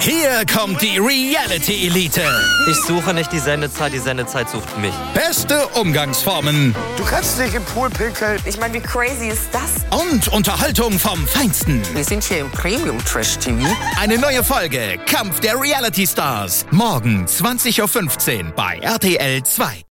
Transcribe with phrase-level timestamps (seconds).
[0.00, 2.22] Hier kommt die Reality Elite.
[2.70, 4.92] Ich suche nicht die Sendezeit, die Sendezeit sucht mich.
[5.14, 8.38] Beste Umgangsformen Du kannst nicht im Pool pinkeln.
[8.44, 9.84] Ich meine, wie crazy ist das?
[10.10, 11.82] und Unterhaltung vom Feinsten.
[11.94, 13.66] Wir sind hier im Premium Trash TV.
[14.00, 16.66] Eine neue Folge Kampf der Reality Stars.
[16.70, 19.82] Morgen 20.15 Uhr bei RTL 2.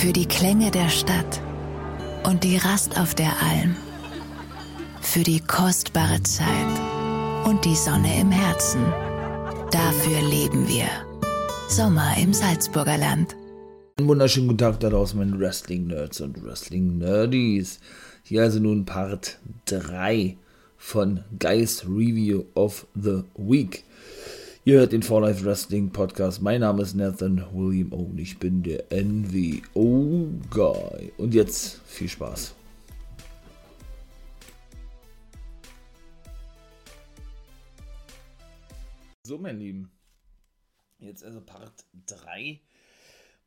[0.00, 1.40] Für die Klänge der Stadt
[2.22, 3.76] und die Rast auf der Alm.
[5.00, 6.46] Für die kostbare Zeit
[7.44, 8.80] und die Sonne im Herzen.
[9.70, 10.86] Dafür leben wir.
[11.68, 13.36] Sommer im Salzburger Land.
[13.98, 17.80] Einen wunderschönen guten Tag da draußen, meine Wrestling-Nerds und Wrestling-Nerdies.
[18.22, 20.36] Hier also nun Part 3
[20.78, 23.84] von Geist Review of the Week.
[24.64, 26.40] Ihr hört den For Life Wrestling Podcast.
[26.40, 28.04] Mein Name ist Nathan William O.
[28.04, 31.12] und ich bin der NWO Guy.
[31.18, 32.54] Und jetzt viel Spaß.
[39.26, 39.90] So, mein Lieben.
[40.98, 42.60] Jetzt also Part 3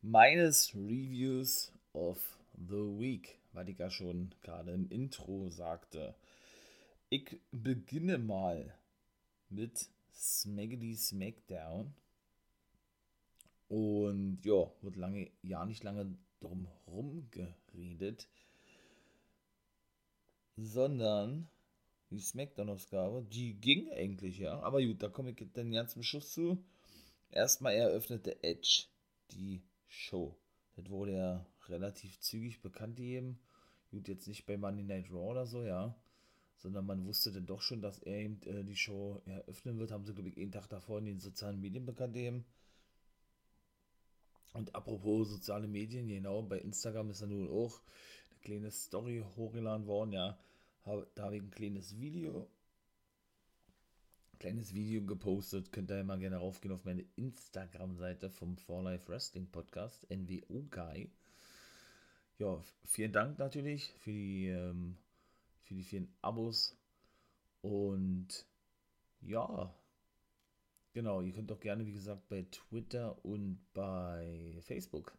[0.02, 6.16] meines Reviews of the Week, weil ich ja schon gerade im Intro sagte.
[7.10, 8.74] Ich beginne mal
[9.50, 11.94] mit Smaggedy Smackdown.
[13.68, 18.28] Und ja, wird lange, ja nicht lange drum herum geredet,
[20.56, 21.48] sondern
[22.10, 24.60] die Smackdown-Ausgabe, die ging eigentlich, ja.
[24.62, 26.64] Aber gut, da komme ich dann ganz zum Schluss zu.
[27.32, 28.86] Erstmal eröffnete Edge
[29.32, 30.36] die Show.
[30.76, 33.40] Das wurde ja relativ zügig bekannt gegeben.
[33.92, 35.96] Gut, jetzt nicht bei Monday Night Raw oder so, ja.
[36.58, 39.92] Sondern man wusste dann doch schon, dass er eben äh, die Show eröffnen wird.
[39.92, 42.46] Haben sie, glaube ich, einen Tag davor in den sozialen Medien bekannt gegeben.
[44.54, 47.80] Und apropos soziale Medien, genau, bei Instagram ist ja nun auch
[48.32, 50.38] eine kleine Story hochgeladen worden, ja.
[51.16, 52.50] Da habe ich ein kleines Video,
[54.40, 55.74] kleines Video gepostet.
[55.74, 61.12] Könnt ihr mal gerne raufgehen auf meine Instagram-Seite vom For Life Wrestling Podcast, NWO Guy.
[62.38, 64.96] Ja, vielen Dank natürlich für die, ähm,
[65.64, 66.78] für die vielen Abos.
[67.62, 68.46] Und
[69.20, 69.76] ja,
[70.94, 75.18] genau, ihr könnt auch gerne, wie gesagt, bei Twitter und bei Facebook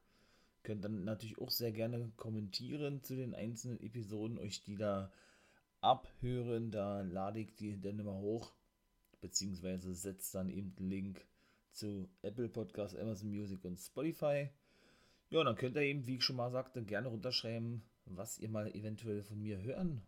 [0.63, 5.13] könnt dann natürlich auch sehr gerne kommentieren zu den einzelnen Episoden, euch die da
[5.81, 6.71] abhören.
[6.71, 8.53] Da lade ich die dann immer hoch,
[9.21, 11.27] beziehungsweise setze dann eben den Link
[11.73, 14.51] zu Apple Podcasts, Amazon Music und Spotify.
[15.31, 18.75] Ja, dann könnt ihr eben, wie ich schon mal sagte, gerne runterschreiben, was ihr mal
[18.75, 20.03] eventuell von mir hören,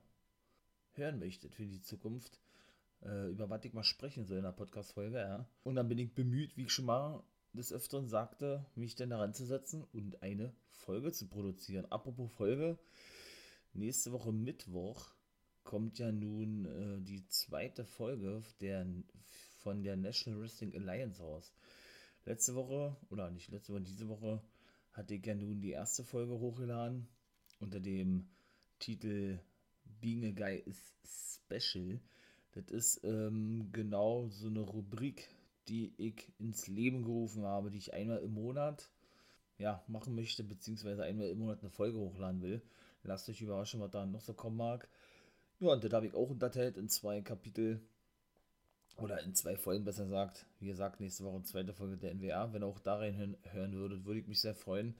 [0.93, 2.41] hören möchtet für die Zukunft.
[3.03, 5.49] Äh, über was ich mal sprechen soll in der Podcast-Folge, ja.
[5.63, 9.35] Und dann bin ich bemüht, wie ich schon mal des Öfteren sagte, mich dann daran
[9.35, 11.87] zu setzen und eine Folge zu produzieren.
[11.87, 12.79] Apropos Folge,
[13.73, 15.15] nächste Woche Mittwoch
[15.65, 18.87] kommt ja nun äh, die zweite Folge der,
[19.59, 21.53] von der National Wrestling Alliance raus.
[22.25, 24.43] Letzte Woche, oder nicht letzte Woche, diese Woche
[24.93, 27.09] hatte ich ja nun die erste Folge hochgeladen
[27.61, 28.29] unter dem
[28.79, 29.39] Titel
[30.01, 32.01] Being a Guy is Special.
[32.53, 35.29] Das ist ähm, genau so eine Rubrik,
[35.69, 38.91] die ich ins Leben gerufen habe, die ich einmal im Monat
[39.59, 42.63] ja, machen möchte, beziehungsweise einmal im Monat eine Folge hochladen will.
[43.03, 44.89] Lasst euch überraschen, was da noch so kommen mag.
[45.61, 47.81] Ja, und das habe ich auch unterteilt in zwei Kapitel
[48.97, 50.47] oder in zwei Folgen besser gesagt.
[50.59, 52.53] Wie gesagt, nächste Woche zweite Folge der NWA.
[52.53, 54.95] Wenn ihr auch da rein hören würdet, würde ich mich sehr freuen.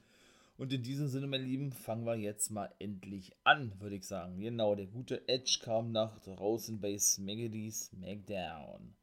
[0.57, 4.39] Und in diesem Sinne, meine Lieben, fangen wir jetzt mal endlich an, würde ich sagen.
[4.39, 8.93] Genau, der gute Edge kam nach draußen bei Smaggedy Smackdown.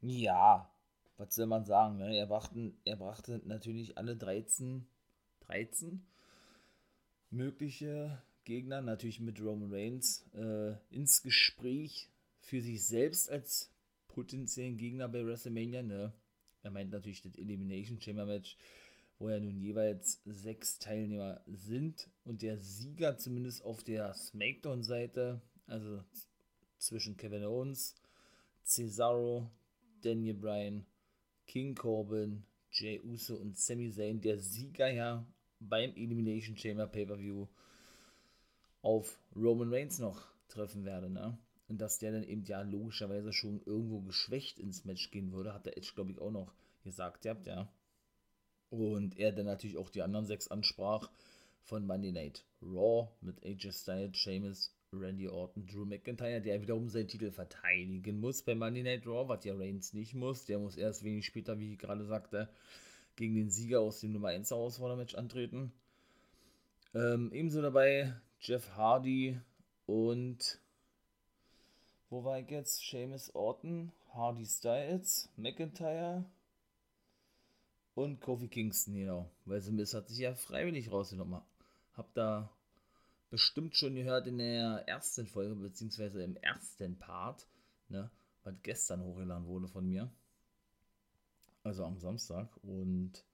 [0.00, 0.70] Ja,
[1.18, 1.98] was soll man sagen?
[1.98, 2.16] Ne?
[2.16, 4.86] Er, brachte, er brachte natürlich alle 13,
[5.40, 6.02] 13
[7.28, 12.10] mögliche Gegner, natürlich mit Roman Reigns, äh, ins Gespräch
[12.40, 13.70] für sich selbst als
[14.08, 15.82] potenziellen Gegner bei WrestleMania.
[15.82, 16.12] Ne?
[16.62, 18.56] Er meint natürlich das Elimination Chamber Match,
[19.18, 26.04] wo ja nun jeweils sechs Teilnehmer sind und der Sieger zumindest auf der SmackDown-Seite, also
[26.78, 27.94] zwischen Kevin Owens,
[28.64, 29.50] Cesaro,
[30.02, 30.86] Daniel Bryan,
[31.46, 35.26] King Corbin, Jay Uso und Sami Zayn, der Sieger ja
[35.60, 37.46] beim Elimination Chamber Pay-Per-View
[38.84, 41.38] auf Roman Reigns noch treffen werde, ne?
[41.68, 45.64] Und dass der dann eben ja logischerweise schon irgendwo geschwächt ins Match gehen würde, hat
[45.64, 46.52] der Edge, glaube ich, auch noch
[46.82, 47.72] gesagt, ihr habt ja.
[48.68, 51.10] Und er dann natürlich auch die anderen sechs ansprach
[51.62, 57.08] von Monday Night Raw mit AJ Styles, Sheamus, Randy Orton, Drew McIntyre, der wiederum seinen
[57.08, 60.44] Titel verteidigen muss bei Monday Night Raw, was ja Reigns nicht muss.
[60.44, 62.50] Der muss erst wenig später, wie ich gerade sagte,
[63.16, 65.72] gegen den Sieger aus dem Nummer 1 Herausfordermatch antreten.
[66.94, 68.14] Ähm, ebenso dabei
[68.46, 69.40] Jeff Hardy
[69.86, 70.60] und
[72.10, 72.86] wo war ich jetzt?
[72.86, 76.26] Seamus Orton, Hardy Styles, McIntyre
[77.94, 79.30] und Kofi Kingston, genau.
[79.46, 81.40] Weil Miz hat sich ja freiwillig rausgenommen.
[81.94, 82.50] Hab da
[83.30, 87.48] bestimmt schon gehört in der ersten Folge, beziehungsweise im ersten Part,
[87.88, 88.10] ne,
[88.42, 90.12] was gestern hochgeladen wurde von mir.
[91.62, 92.54] Also am Samstag.
[92.62, 93.24] Und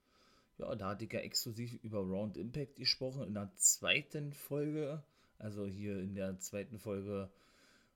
[0.60, 3.26] ja, da hatte ich ja exklusiv über Round Impact gesprochen.
[3.26, 5.02] In der zweiten Folge,
[5.38, 7.30] also hier in der zweiten Folge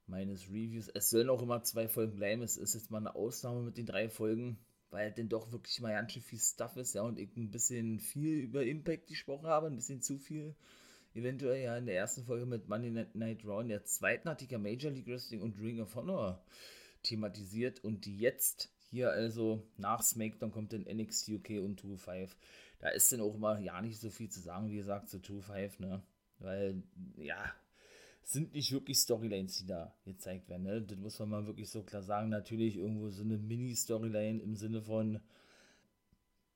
[0.07, 0.89] meines Reviews.
[0.89, 2.43] Es sollen auch immer zwei Folgen bleiben.
[2.43, 4.59] Es ist jetzt mal eine Ausnahme mit den drei Folgen,
[4.91, 8.01] weil denn doch wirklich mal ganz schön viel Stuff ist, ja, und ich ein bisschen
[8.01, 10.55] viel über Impact gesprochen habe, ein bisschen zu viel.
[11.15, 14.51] Eventuell ja in der ersten Folge mit Monday Night Raw, in der zweiten hatte ich
[14.51, 16.45] ja Major League Wrestling und Ring of Honor
[17.03, 22.31] thematisiert und jetzt hier also nach SmackDown kommt dann NXT UK und 2-5.
[22.79, 25.83] Da ist dann auch immer ja nicht so viel zu sagen, wie gesagt, zu 2-5,
[25.83, 26.03] ne?
[26.39, 26.81] Weil,
[27.17, 27.45] ja,
[28.23, 30.63] sind nicht wirklich Storylines, die da gezeigt werden.
[30.63, 30.81] Ne?
[30.81, 32.29] Das muss man mal wirklich so klar sagen.
[32.29, 35.21] Natürlich irgendwo so eine Mini-Storyline im Sinne von,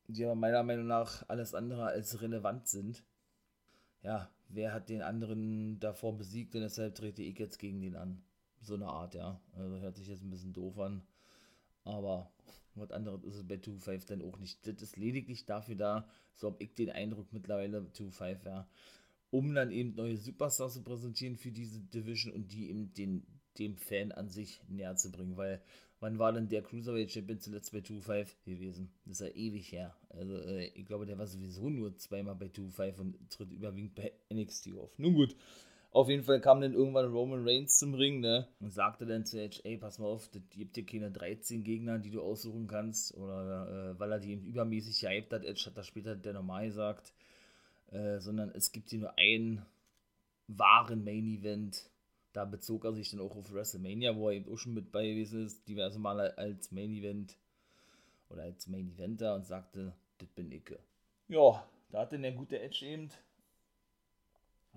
[0.07, 3.03] die aber meiner Meinung nach alles andere als relevant sind.
[4.03, 8.23] Ja, wer hat den anderen davor besiegt und deshalb trete ich jetzt gegen den an.
[8.61, 9.41] So eine Art, ja.
[9.55, 11.03] Also hört sich jetzt ein bisschen doof an.
[11.89, 12.31] Aber
[12.75, 14.67] was anderes ist es bei 2-5 dann auch nicht.
[14.67, 18.69] Das ist lediglich dafür da, so habe ich den Eindruck mittlerweile, 2-5, ja,
[19.31, 23.27] um dann eben neue Superstars zu präsentieren für diese Division und die eben den,
[23.59, 25.63] dem Fan an sich näher zu bringen, weil
[25.99, 28.93] wann war denn der Cruiserweight Champion zuletzt bei 2-5 gewesen?
[29.07, 29.97] Das ist ja ewig her.
[30.11, 34.13] Also äh, ich glaube, der war sowieso nur zweimal bei 2-5 und tritt überwiegend bei
[34.31, 34.97] NXT auf.
[34.99, 35.35] Nun gut,
[35.99, 38.47] auf jeden Fall kam dann irgendwann Roman Reigns zum Ring, ne?
[38.61, 41.99] Und sagte dann zu Edge, ey, pass mal auf, das gibt dir keine 13 Gegner,
[41.99, 43.17] die du aussuchen kannst.
[43.17, 46.67] Oder äh, weil er die eben übermäßig gehypt hat, Edge hat das später der normal
[46.67, 47.13] gesagt.
[47.91, 49.67] Äh, sondern es gibt hier nur einen
[50.47, 51.91] wahren Main Event.
[52.33, 55.05] Da bezog er sich dann auch auf WrestleMania, wo er eben auch schon mit bei
[55.05, 57.37] gewesen ist, diverse Male als Main Event
[58.29, 60.71] oder als Main Eventer und sagte, das bin ich.
[61.27, 63.11] Ja, da hat dann der gute Edge eben,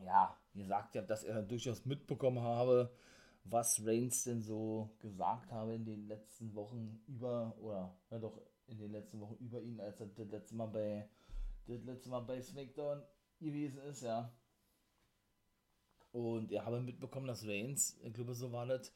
[0.04, 2.92] ja, gesagt, ja, dass er durchaus mitbekommen habe,
[3.44, 8.78] was Reigns denn so gesagt habe in den letzten Wochen über, oder ja doch, in
[8.78, 11.10] den letzten Wochen über ihn, als er das letzte Mal bei
[11.68, 13.02] das letzte Mal bei SmackDown
[13.40, 14.32] gewesen ist, ja.
[16.12, 18.92] Und er habe mitbekommen, dass Reigns, ich glaube, so war das,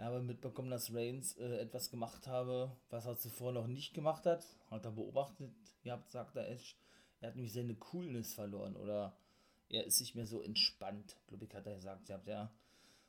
[0.00, 4.24] er habe mitbekommen, dass Reigns äh, etwas gemacht habe, was er zuvor noch nicht gemacht
[4.24, 4.46] hat.
[4.70, 5.52] Hat er beobachtet,
[5.82, 6.46] ihr habt, sagt er.
[6.46, 9.14] Er hat nämlich seine Coolness verloren oder
[9.70, 12.52] er ist nicht mehr so entspannt, glaube ich, hat er gesagt, ihr habt, ja.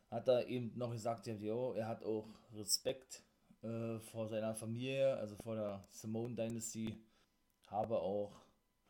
[0.10, 3.24] Hat er eben noch gesagt, jo, er hat auch Respekt
[3.64, 6.98] äh, vor seiner Familie, also vor der Simone Dynasty,
[7.68, 8.34] habe auch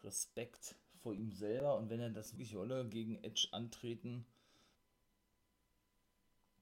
[0.03, 4.25] Respekt vor ihm selber und wenn er das wirklich wolle gegen Edge antreten,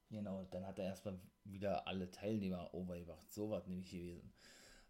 [0.09, 3.31] genau, dann hat er erstmal wieder alle Teilnehmer overgebracht.
[3.31, 4.33] So was nämlich gewesen.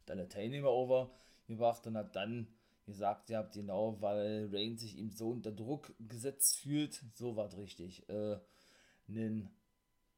[0.02, 2.48] Hat alle Teilnehmer overgebracht und hat dann
[2.90, 7.58] gesagt, ihr habt genau, weil Rain sich ihm so unter Druck gesetzt fühlt, so was
[7.58, 8.38] richtig, äh,
[9.08, 9.50] einen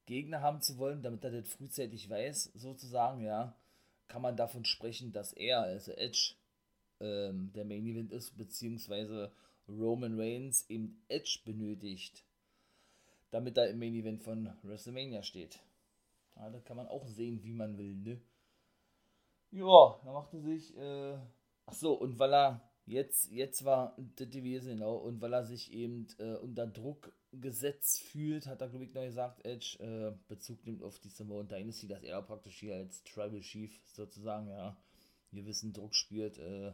[0.07, 3.55] Gegner haben zu wollen, damit er das frühzeitig weiß, sozusagen, ja,
[4.07, 6.33] kann man davon sprechen, dass er, also Edge,
[6.99, 9.31] ähm, der Main Event ist, beziehungsweise
[9.67, 12.25] Roman Reigns eben Edge benötigt,
[13.29, 15.59] damit er im Main Event von WrestleMania steht.
[16.35, 18.21] Ja, da kann man auch sehen, wie man will, ne?
[19.51, 21.17] Ja, da machte sich, äh,
[21.71, 25.71] ach so, und weil er jetzt, jetzt war das gewesen, genau, und weil er sich
[25.71, 30.65] eben äh, unter Druck gesetzt fühlt, hat er, glaube ich, noch gesagt, Edge, äh, Bezug
[30.65, 34.75] nimmt auf die Samoan Dynasty, dass er praktisch hier als Tribal Chief sozusagen, ja,
[35.31, 36.73] gewissen Druck spürt, äh,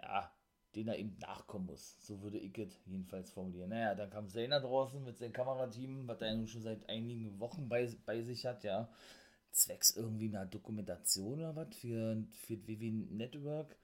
[0.00, 0.30] ja,
[0.76, 1.96] den er eben nachkommen muss.
[2.06, 3.70] So würde ich es jedenfalls formulieren.
[3.70, 7.68] Naja, dann kam Zayna draußen mit seinem Kamerateam, was er nun schon seit einigen Wochen
[7.68, 8.88] bei, bei sich hat, ja.
[9.50, 13.76] Zwecks irgendwie einer Dokumentation oder was für, für WW Network.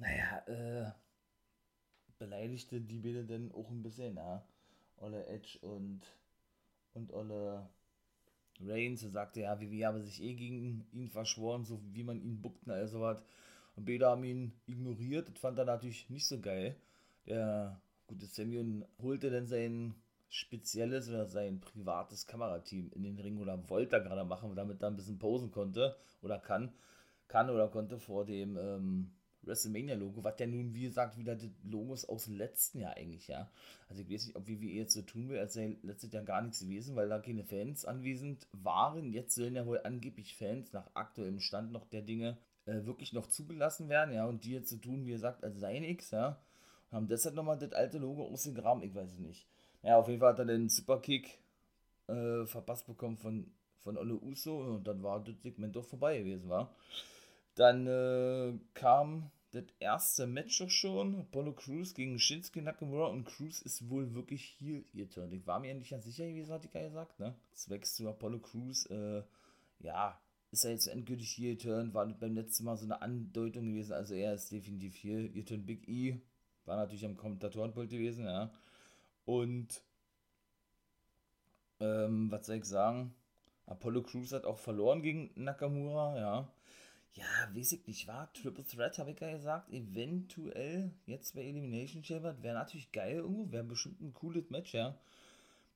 [0.00, 0.90] Naja, äh,
[2.18, 4.44] beleidigte die bitte denn auch ein bisschen, ja.
[4.98, 6.00] Olle Edge und,
[6.94, 7.68] und Olle
[8.60, 12.66] Reigns sagte, ja, WW habe sich eh gegen ihn verschworen, so wie man ihn buckt,
[12.66, 13.22] und all sowas.
[13.76, 15.28] Und beide haben ihn ignoriert.
[15.30, 16.76] Das fand er natürlich nicht so geil.
[17.26, 19.94] Der gute Semyon holte dann sein
[20.28, 24.88] spezielles oder sein privates Kamerateam in den Ring oder wollte er gerade machen, damit er
[24.90, 26.72] ein bisschen posen konnte oder kann,
[27.28, 31.94] kann oder konnte vor dem ähm, WrestleMania-Logo, was ja nun, wie gesagt, wieder das Logo
[31.94, 33.50] ist aus dem letzten Jahr eigentlich, ja.
[33.88, 36.42] Also ich weiß nicht, ob WWE jetzt so tun will, als sei letztes Jahr gar
[36.42, 39.12] nichts gewesen, weil da keine Fans anwesend waren.
[39.12, 43.26] Jetzt sollen ja wohl angeblich Fans nach aktuellem Stand noch der Dinge äh, wirklich noch
[43.26, 46.40] zugelassen werden, ja, und die jetzt so tun, wie er sagt, als sein X, ja,
[46.90, 49.46] und haben deshalb nochmal das alte Logo ausgegraben, ich weiß es nicht.
[49.82, 51.38] Ja, auf jeden Fall hat er den Superkick
[52.08, 53.50] äh, verpasst bekommen von,
[53.82, 56.74] von Olle Uso und dann war das Segment doch vorbei gewesen, war.
[57.60, 63.60] Dann äh, kam das erste Match doch schon, Apollo Crews gegen Shinsuke Nakamura und Crews
[63.60, 65.30] ist wohl wirklich hier ihr Turn.
[65.30, 67.34] Ich war mir ja nicht ganz sicher gewesen, hat die Geil gesagt, ne?
[67.52, 69.22] Zwecks zu Apollo Crews, äh,
[69.80, 70.18] ja,
[70.50, 74.14] ist er jetzt endgültig hier Turn, war beim letzten Mal so eine Andeutung gewesen, also
[74.14, 76.18] er ist definitiv hier ihr Turn Big E,
[76.64, 78.50] war natürlich am Kommentatorenpult gewesen, ja.
[79.26, 79.82] Und,
[81.78, 83.14] ähm, was soll ich sagen?
[83.66, 86.48] Apollo Crews hat auch verloren gegen Nakamura, ja.
[87.12, 92.04] Ja, weiß ich nicht, war Triple Threat, habe ich ja gesagt, eventuell jetzt bei Elimination
[92.04, 94.96] Chamber, wäre natürlich geil irgendwo, wäre bestimmt ein cooles Match, ja.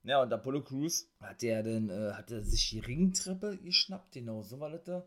[0.05, 4.43] Ja, und Apollo Crews hat der dann, äh, hat er sich die Ringtreppe geschnappt, genau
[4.43, 5.07] so war das da,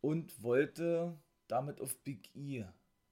[0.00, 2.64] und wollte damit auf Big E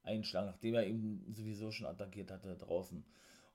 [0.03, 3.05] einschlagen, nachdem er ihn sowieso schon attackiert hatte draußen.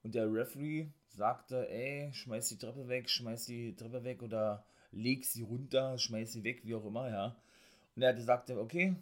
[0.04, 5.26] Und der Referee sagte, ey, schmeiß die Treppe weg, schmeiß die Treppe weg oder leg
[5.26, 7.36] sie runter, schmeiß sie weg, wie auch immer, ja.
[7.96, 8.96] Und er gesagt, okay,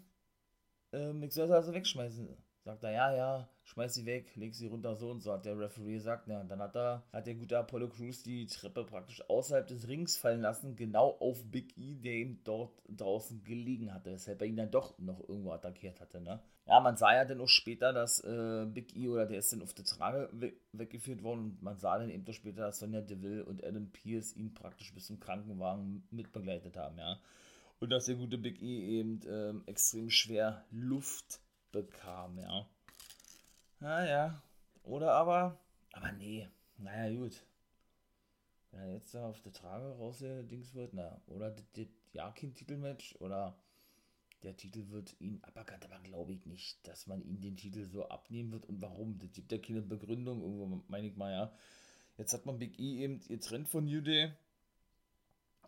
[0.91, 2.27] ähm, ich soll sie also wegschmeißen.
[2.65, 5.58] Sagt er, ja, ja, schmeiß sie weg, leg sie runter, so und so, hat der
[5.58, 6.27] Referee gesagt.
[6.27, 10.17] Ja, dann hat er, hat der gute Apollo Crews die Treppe praktisch außerhalb des Rings
[10.17, 14.58] fallen lassen, genau auf Big E, der ihm dort draußen gelegen hatte, weshalb er ihn
[14.58, 16.41] dann doch noch irgendwo attackiert hatte, ne?
[16.65, 19.63] Ja, man sah ja dann auch später, dass äh, Big E oder der ist dann
[19.63, 23.01] auf der Trage we weggeführt worden und man sah dann eben doch später, dass Sonja
[23.01, 27.17] Deville und Adam Pierce ihn praktisch bis zum Krankenwagen mitbegleitet haben, ja.
[27.80, 31.40] Und dass der gute Big E eben ähm, extrem schwer Luft
[31.72, 32.68] bekam, ja.
[33.80, 34.42] Naja,
[34.84, 35.58] oder aber,
[35.94, 37.42] aber nee, naja, gut.
[38.72, 43.58] Wenn er jetzt da auf der Trage raus Dings wird, na, oder das Jakin-Titelmatch oder
[44.44, 48.08] der Titel wird ihn aberkannt, aber glaube ich nicht, dass man ihn den Titel so
[48.10, 49.18] abnehmen wird und warum.
[49.20, 51.54] Das gibt ja keine Begründung, irgendwo meine ich mal, ja.
[52.18, 54.34] Jetzt hat man Big E eben getrennt von New Day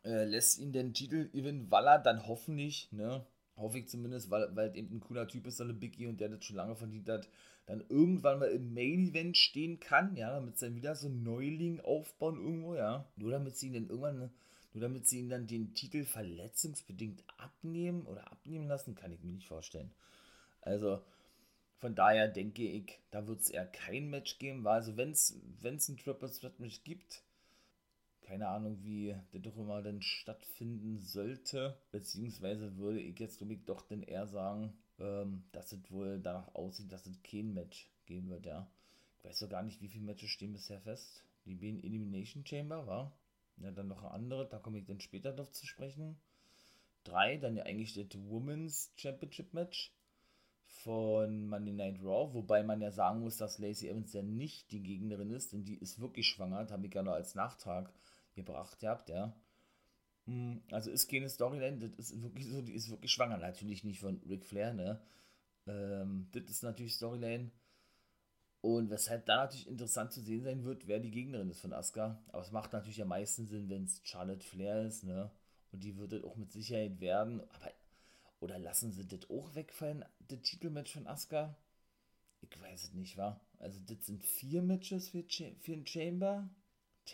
[0.03, 3.25] äh, lässt ihn den Titel gewinnen, weil er dann hoffentlich, ne,
[3.57, 6.29] hoffe ich zumindest, weil, weil eben ein cooler Typ ist, so eine Biggie und der
[6.29, 7.29] das schon lange verdient hat,
[7.67, 11.23] dann irgendwann mal im Main Event stehen kann, ja, damit sie dann wieder so ein
[11.23, 13.05] Neuling aufbauen irgendwo, ja.
[13.15, 14.31] Nur damit sie ihn dann irgendwann,
[14.73, 19.33] nur damit sie ihn dann den Titel verletzungsbedingt abnehmen oder abnehmen lassen, kann ich mir
[19.33, 19.91] nicht vorstellen.
[20.61, 21.01] Also,
[21.77, 25.33] von daher denke ich, da wird es eher kein Match geben, weil also wenn es
[25.89, 27.23] ein Triple Threat Match gibt,
[28.31, 31.77] keine Ahnung, wie der doch immer dann stattfinden sollte.
[31.91, 36.93] Beziehungsweise würde ich jetzt ich, doch dann eher sagen, ähm, dass es wohl danach aussieht,
[36.93, 38.71] dass es kein Match geben wird, ja.
[39.17, 41.25] Ich weiß doch gar nicht, wie viele Matches stehen bisher fest.
[41.43, 43.11] Die beiden Elimination Chamber, war.
[43.57, 46.17] Ja, dann noch eine andere, da komme ich dann später drauf zu sprechen.
[47.03, 49.93] Drei, dann ja eigentlich das Women's Championship Match
[50.63, 54.81] von Monday Night Raw, wobei man ja sagen muss, dass Lacey Evans ja nicht die
[54.81, 57.91] Gegnerin ist, denn die ist wirklich schwanger, das habe ich ja noch als Nachtrag
[58.45, 59.35] gebracht habt, ja.
[60.25, 63.37] Hm, also ist keine Storyline, das ist wirklich so, die ist wirklich schwanger.
[63.37, 65.01] Natürlich nicht von Ric Flair, ne?
[65.67, 67.51] Ähm, das ist natürlich Storyline.
[68.61, 72.23] Und weshalb da natürlich interessant zu sehen sein wird, wer die Gegnerin ist von Asuka.
[72.29, 75.31] Aber es macht natürlich am meisten Sinn, wenn es Charlotte Flair ist, ne?
[75.71, 77.41] Und die wird das auch mit Sicherheit werden.
[77.41, 77.71] Aber,
[78.39, 81.57] oder lassen sie das auch wegfallen, das Titelmatch von Asuka?
[82.41, 83.39] Ich weiß es nicht, wa?
[83.59, 86.49] Also, das sind vier Matches für, für den Chamber.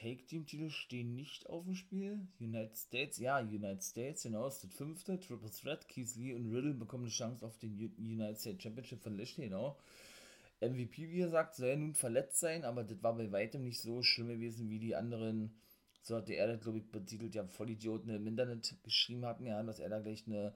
[0.01, 2.27] Take-Team-Titel stehen nicht auf dem Spiel.
[2.39, 5.19] United States, ja, United States, genau, ist das fünfte.
[5.19, 9.17] Triple Threat, Keith Lee und Riddle bekommen eine Chance auf den United States Championship von
[9.17, 9.77] Lashley, genau.
[10.61, 14.01] MVP, wie gesagt, soll ja nun verletzt sein, aber das war bei weitem nicht so
[14.01, 15.51] schlimm gewesen wie die anderen,
[16.01, 19.79] so hatte er das, glaube ich, betitelt, ja, Vollidioten im Internet geschrieben hatten, ja, dass
[19.79, 20.53] er da gleich eine,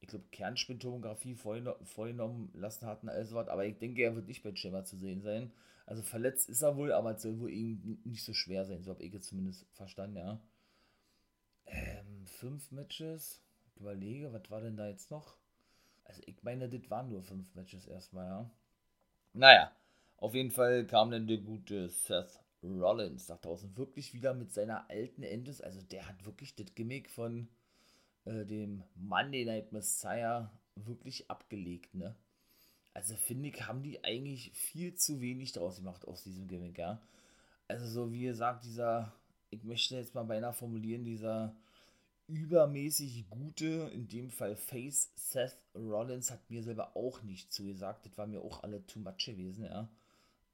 [0.00, 4.54] ich glaube, Kernspintomographie vorgenommen lassen hatten, also was, aber ich denke, er wird nicht bei
[4.54, 5.52] Chamber zu sehen sein.
[5.90, 8.84] Also verletzt ist er wohl, aber es soll wohl ihm nicht so schwer sein.
[8.84, 10.40] So habe ich jetzt zumindest verstanden, ja.
[11.66, 13.42] Ähm, fünf Matches.
[13.66, 15.36] Ich überlege, was war denn da jetzt noch?
[16.04, 18.50] Also ich meine, das waren nur fünf Matches erstmal, ja.
[19.32, 19.72] Naja,
[20.18, 24.88] auf jeden Fall kam dann der gute Seth Rollins nach draußen wirklich wieder mit seiner
[24.90, 25.60] alten Endes.
[25.60, 27.48] Also der hat wirklich das Gimmick von
[28.26, 32.14] äh, dem Monday Night Messiah wirklich abgelegt, ne?
[32.94, 37.00] Also finde ich, haben die eigentlich viel zu wenig draus gemacht aus diesem Gimmick, ja.
[37.68, 39.12] Also so wie gesagt, dieser,
[39.50, 41.54] ich möchte jetzt mal beinahe formulieren, dieser
[42.26, 48.06] übermäßig gute, in dem Fall Face Seth Rollins hat mir selber auch nicht zugesagt.
[48.06, 49.88] Das war mir auch alle too much gewesen, ja.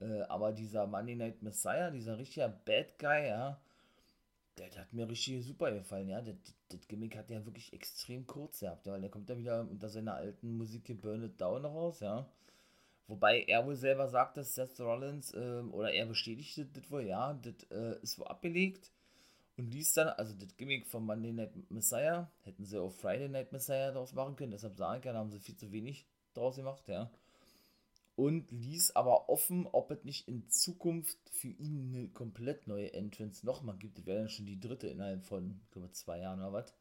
[0.01, 3.61] Äh, aber dieser Monday Night Messiah, dieser richtige Bad Guy, ja,
[4.59, 6.21] der, der, hat mir richtig super gefallen, ja.
[6.21, 6.37] Das,
[6.69, 9.89] das Gimmick hat ja wirklich extrem kurz gehabt, ja, weil der kommt da wieder unter
[9.89, 12.29] seiner alten Musik Burn It Down raus, ja.
[13.09, 17.35] Wobei er wohl selber sagt, dass Seth Rollins, äh, oder er bestätigt das wohl, ja,
[17.35, 18.91] das äh, ist wohl abgelegt.
[19.57, 23.53] und ließ dann, also das Gimmick von Monday Night Messiah, hätten sie auf Friday Night
[23.53, 26.57] Messiah daraus machen können, deshalb sage ich ja, da haben sie viel zu wenig draus
[26.57, 27.11] gemacht, ja.
[28.17, 33.45] Und ließ aber offen, ob es nicht in Zukunft für ihn eine komplett neue Entrance
[33.45, 33.99] nochmal gibt.
[33.99, 36.75] Das wäre dann schon die dritte innerhalb von, glaube, zwei Jahren oder was.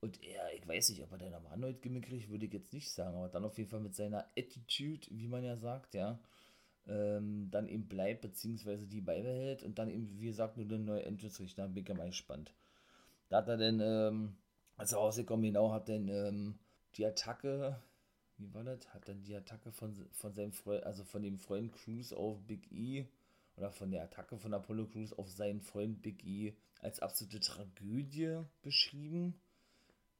[0.00, 2.72] Und er, ich weiß nicht, ob er dann nochmal erneut Gimmick kriegt, würde ich jetzt
[2.72, 6.20] nicht sagen, aber dann auf jeden Fall mit seiner Attitude, wie man ja sagt, ja,
[6.86, 11.04] ähm, dann eben bleibt, beziehungsweise die beibehält und dann eben, wie gesagt, nur eine neue
[11.04, 11.58] Entrance kriegt.
[11.58, 12.52] Da bin ich ja mal gespannt.
[13.28, 14.36] Da hat er dann, ähm,
[14.76, 16.58] als er rausgekommen genau, hat dann ähm,
[16.96, 17.80] die Attacke,
[18.38, 18.92] wie war das?
[18.94, 22.70] Hat dann die Attacke von, von seinem Freund, also von dem Freund Cruz auf Big
[22.72, 23.06] E
[23.56, 28.42] oder von der Attacke von Apollo Cruz auf seinen Freund Big E als absolute Tragödie
[28.62, 29.40] beschrieben.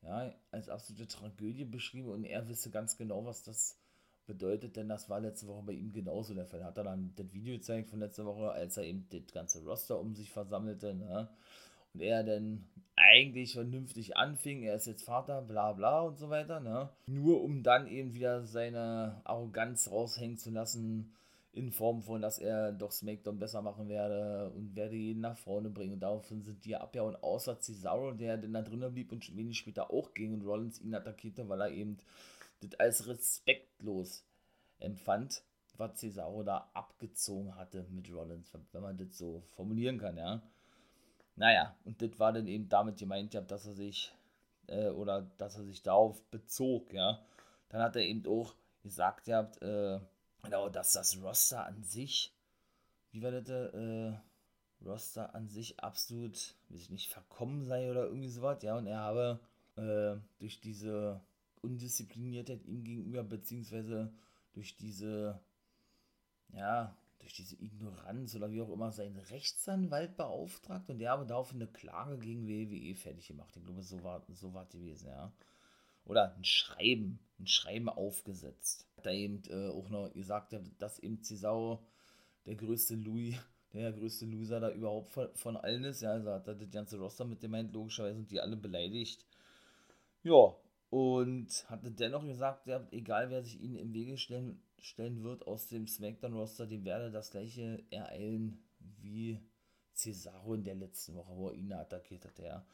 [0.03, 3.79] Ja, als absolute Tragödie beschrieben und er wisse ganz genau, was das
[4.27, 6.63] bedeutet, denn das war letzte Woche bei ihm genauso der Fall.
[6.63, 9.99] Hat er dann das Video gezeigt von letzter Woche, als er eben das ganze Roster
[9.99, 11.29] um sich versammelte, ne?
[11.95, 12.69] Und er dann
[13.09, 16.91] eigentlich vernünftig anfing, er ist jetzt Vater, bla bla und so weiter, ne?
[17.07, 21.15] Nur um dann eben wieder seine Arroganz raushängen zu lassen,
[21.53, 25.71] in Form von, dass er doch SmackDown besser machen werde und werde jeden nach vorne
[25.71, 25.95] bringen.
[25.95, 29.37] Und daraufhin sind die ab ja und außer Cesaro, der dann da drinnen blieb und
[29.37, 31.99] wenig später auch ging und Rollins ihn attackierte, weil er eben
[32.61, 34.25] das als respektlos
[34.79, 35.43] empfand,
[35.77, 40.43] was Cesaro da abgezogen hatte mit Rollins, wenn man das so formulieren kann, ja.
[41.39, 44.13] Naja, und das war dann eben damit gemeint, dass er sich,
[44.67, 47.25] äh, oder dass er sich darauf bezog, ja.
[47.69, 50.01] Dann hat er eben auch gesagt, ja, äh,
[50.43, 52.35] genau, dass das Roster an sich,
[53.13, 54.13] wie war das, äh,
[54.85, 58.99] Roster an sich absolut, weiß ich nicht, verkommen sei oder irgendwie sowas, ja, und er
[58.99, 59.39] habe
[59.77, 61.21] äh, durch diese
[61.63, 64.13] Undiszipliniertheit ihm gegenüber, beziehungsweise
[64.55, 65.39] durch diese,
[66.53, 71.61] ja, durch diese Ignoranz oder wie auch immer seinen Rechtsanwalt beauftragt und der habe daraufhin
[71.61, 73.57] eine Klage gegen WWE fertig gemacht.
[73.57, 75.33] Ich glaube, so war so war gewesen, ja.
[76.05, 78.87] Oder ein Schreiben, ein Schreiben aufgesetzt.
[79.03, 81.85] Da eben äh, auch noch gesagt, dass eben Cesaro
[82.47, 83.37] der größte Louis,
[83.75, 86.01] der größte Loser da überhaupt von, von allen ist.
[86.01, 89.27] Ja, also hat er das ganze Roster mit dem meint, logischerweise und die alle beleidigt.
[90.23, 90.55] Ja,
[90.91, 95.67] und hatte dennoch gesagt, ja, egal wer sich ihnen im Wege stellen, stellen wird aus
[95.69, 99.41] dem SmackDown-Roster, dem werde das gleiche ereilen wie
[99.95, 102.65] Cesaro in der letzten Woche, wo er ihn attackiert hat, ja.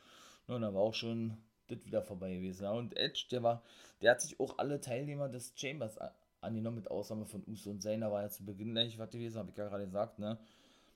[0.47, 2.65] Und da war auch schon das wieder vorbei gewesen.
[2.65, 2.73] Ja.
[2.73, 3.63] Und Edge, der war,
[4.03, 5.99] der hat sich auch alle Teilnehmer des Chambers
[6.41, 9.39] angenommen, mit Ausnahme von Uso und Zane, da war ja zu Beginn gleich was gewesen,
[9.39, 10.39] habe ich ja gerade gesagt, ne.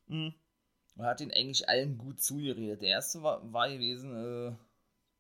[0.07, 0.35] Mhm.
[0.96, 2.83] Und hat ihn eigentlich allen gut zugeredet.
[2.83, 4.52] Der erste war, war gewesen, äh,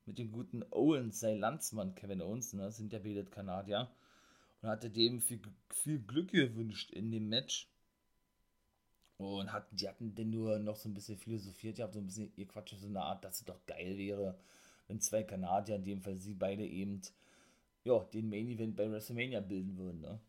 [0.08, 3.88] mit dem guten Owens, sein Landsmann Kevin Owens, ne, sind ja beide Kanadier,
[4.62, 5.40] und hatte dem viel,
[5.70, 7.68] viel Glück gewünscht in dem Match.
[9.18, 12.32] Und hatten, die hatten denn nur noch so ein bisschen philosophiert, ja, so ein bisschen
[12.36, 14.38] ihr Quatsch, so eine Art, dass es doch geil wäre,
[14.86, 17.02] wenn zwei Kanadier, in dem Fall sie beide eben,
[17.84, 20.20] ja, den Main Event bei WrestleMania bilden würden, ne.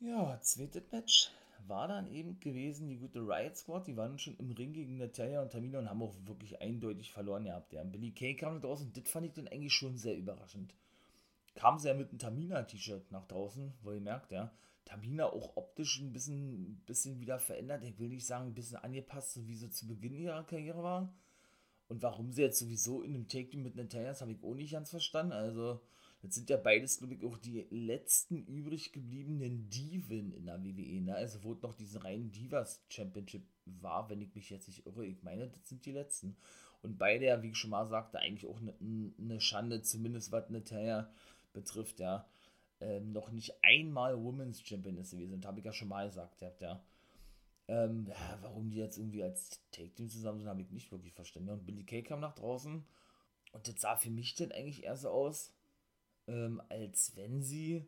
[0.00, 1.30] Ja, zweites Match
[1.66, 3.86] war dann eben gewesen die gute Riot Squad.
[3.86, 7.44] Die waren schon im Ring gegen Natalia und Tamina und haben auch wirklich eindeutig verloren
[7.44, 7.72] gehabt.
[7.72, 10.74] Ja, Billy Kay kam draußen und das fand ich dann eigentlich schon sehr überraschend.
[11.54, 14.52] Kam sie ja mit einem Tamina-T-Shirt nach draußen, wo ihr merkt, ja.
[14.84, 17.84] Tamina auch optisch ein bisschen, bisschen wieder verändert.
[17.84, 21.14] Ich will nicht sagen, ein bisschen angepasst, so wie sie zu Beginn ihrer Karriere war.
[21.88, 24.72] Und warum sie jetzt sowieso in einem Take-Team mit Natalia, das habe ich auch nicht
[24.72, 25.32] ganz verstanden.
[25.32, 25.80] Also,
[26.24, 31.02] Jetzt sind ja beides, glaube ich, auch die letzten übrig gebliebenen Diven in der WWE.
[31.02, 31.14] Ne?
[31.14, 35.04] Also, wo noch diesen reinen Divas Championship war, wenn ich mich jetzt nicht irre.
[35.04, 36.34] Ich meine, das sind die letzten.
[36.80, 41.12] Und beide, wie ich schon mal sagte, eigentlich auch eine ne Schande, zumindest was Natalia
[41.52, 42.26] betrifft, ja.
[42.80, 45.42] Ähm, noch nicht einmal Women's Champion ist gewesen.
[45.42, 46.52] Das habe ich ja schon mal gesagt, ja.
[46.58, 46.82] ja.
[47.68, 51.50] Ähm, ja, warum die jetzt irgendwie als Take-Team zusammen sind, habe ich nicht wirklich verstanden.
[51.50, 52.82] Und Billy Kay kam nach draußen.
[53.52, 55.52] Und das sah für mich dann eigentlich eher so aus,
[56.26, 57.86] ähm, als wenn sie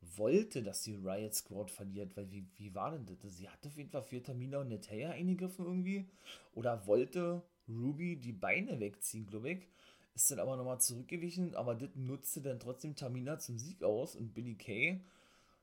[0.00, 3.36] wollte, dass die Riot Squad verliert, weil wie, wie war denn das?
[3.36, 6.08] Sie hatte auf jeden Fall für Tamina und Natalia eingegriffen irgendwie
[6.54, 9.68] oder wollte Ruby die Beine wegziehen, glaube ich.
[10.14, 14.34] Ist dann aber nochmal zurückgewichen, aber das nutzte dann trotzdem Tamina zum Sieg aus und
[14.34, 15.00] Billy Kay,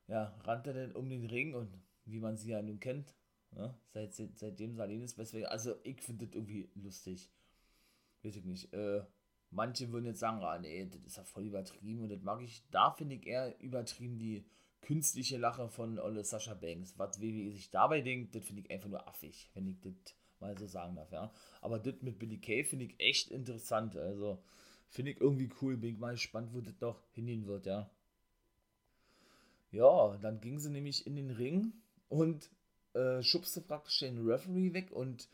[0.06, 1.68] ja, rannte dann um den Ring und
[2.06, 3.14] wie man sie ja nun kennt,
[3.52, 7.30] ne, seit, seitdem Salin ist, also ich finde das irgendwie lustig.
[8.22, 9.02] Weiß ich nicht, äh,
[9.50, 12.62] Manche würden jetzt sagen, ah, nee, das ist ja voll übertrieben und das mag ich.
[12.70, 14.44] Da finde ich eher übertrieben die
[14.82, 16.98] künstliche Lache von Olle Sascha Banks.
[16.98, 19.94] Was WWE sich dabei denkt, das finde ich einfach nur affig, wenn ich das
[20.40, 21.32] mal so sagen darf, ja.
[21.60, 23.96] Aber das mit Billy Kay finde ich echt interessant.
[23.96, 24.42] Also
[24.88, 25.76] finde ich irgendwie cool.
[25.76, 27.90] Bin ich mal gespannt, wo das doch hingehen wird, ja.
[29.70, 31.72] Ja, dann ging sie nämlich in den Ring
[32.08, 32.50] und
[32.94, 35.28] äh, schubste praktisch den Referee weg und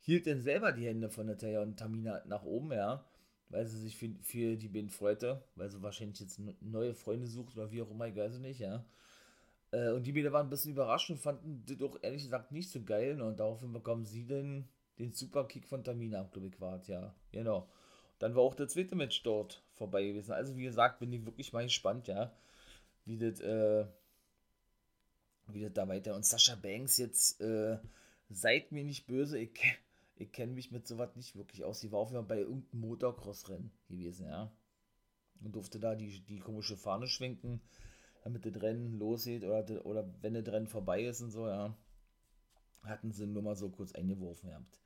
[0.00, 3.04] hielt dann selber die Hände von Natalia und Tamina nach oben, ja,
[3.50, 7.56] weil sie sich für, für die beiden freute, weil sie wahrscheinlich jetzt neue Freunde sucht
[7.56, 8.84] oder wie auch immer, ich weiß nicht, ja.
[9.72, 12.70] Äh, und die beiden waren ein bisschen überrascht und fanden das doch ehrlich gesagt nicht
[12.70, 13.16] so geil.
[13.16, 13.24] Ne?
[13.24, 17.14] Und daraufhin bekommen sie dann den Superkick von Tamina, glaube ich, war ja.
[17.32, 17.68] Genau.
[18.18, 20.32] Dann war auch der zweite Match dort vorbei gewesen.
[20.32, 22.32] Also, wie gesagt, bin ich wirklich mal gespannt, ja,
[23.06, 23.86] wie das, äh,
[25.48, 26.14] wie das da weiter.
[26.14, 27.78] Und Sascha Banks jetzt, äh,
[28.28, 29.50] seid mir nicht böse, ich,
[30.20, 31.80] ich kenne mich mit sowas nicht wirklich aus.
[31.80, 34.52] Sie war auch immer bei irgendeinem Motocross-Rennen gewesen, ja.
[35.42, 37.60] Und durfte da die, die komische Fahne schwenken
[38.22, 41.74] damit das Rennen losgeht oder, oder wenn das Rennen vorbei ist und so, ja,
[42.82, 44.78] hatten sie nur mal so kurz eingeworfen gehabt.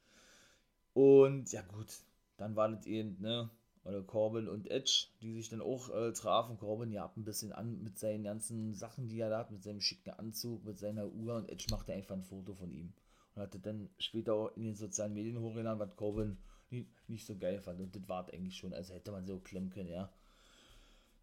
[0.92, 1.92] Und ja gut,
[2.36, 3.50] dann war das eben, ne,
[3.84, 6.56] oder Corbin und Edge, die sich dann auch äh, trafen.
[6.56, 9.80] Corbin ja ein bisschen an mit seinen ganzen Sachen, die er da hat, mit seinem
[9.80, 12.94] schicken Anzug, mit seiner Uhr und Edge machte einfach ein Foto von ihm.
[13.34, 16.38] Und hatte dann später auch in den sozialen Medien hochgeladen, was Corbin
[16.70, 17.80] nicht, nicht so geil fand.
[17.80, 20.12] Und das war eigentlich schon, also hätte man so klemmen können, ja.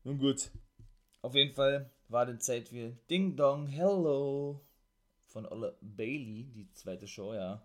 [0.04, 0.52] Nun gut,
[1.22, 4.60] auf jeden Fall war die Zeit für Ding Dong Hello
[5.26, 7.62] von Olle Bailey, die zweite Show, ja.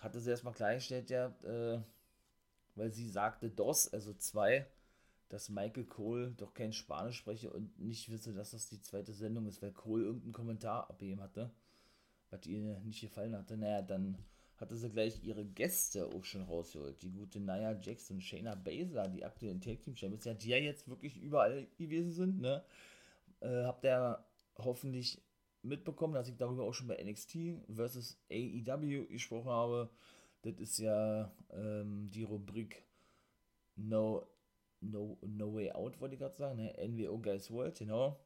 [0.00, 1.80] Hatte sie erstmal klargestellt, ja, äh,
[2.74, 4.66] weil sie sagte DOS, also zwei,
[5.28, 9.46] dass Michael Cole doch kein Spanisch spreche und nicht wisse, dass das die zweite Sendung
[9.46, 11.50] ist, weil Cole irgendeinen Kommentar abgegeben hatte,
[12.34, 13.56] was ihr nicht gefallen hatte.
[13.56, 14.18] Naja, dann
[14.56, 17.02] hatte sie gleich ihre Gäste auch schon rausgeholt.
[17.02, 21.16] Die gute Nia und Shayna Baszler, die aktuellen Tag Team Champions, die ja jetzt wirklich
[21.20, 22.64] überall gewesen sind, ne?
[23.40, 24.24] Äh, habt ihr
[24.56, 25.22] hoffentlich
[25.62, 27.36] mitbekommen, dass ich darüber auch schon bei NXT
[27.74, 29.90] versus AEW gesprochen habe.
[30.42, 32.84] Das ist ja ähm, die Rubrik
[33.76, 34.26] No,
[34.80, 36.72] no, no Way Out, wollte ich gerade sagen, ne?
[36.86, 38.20] NWO Guys World, genau.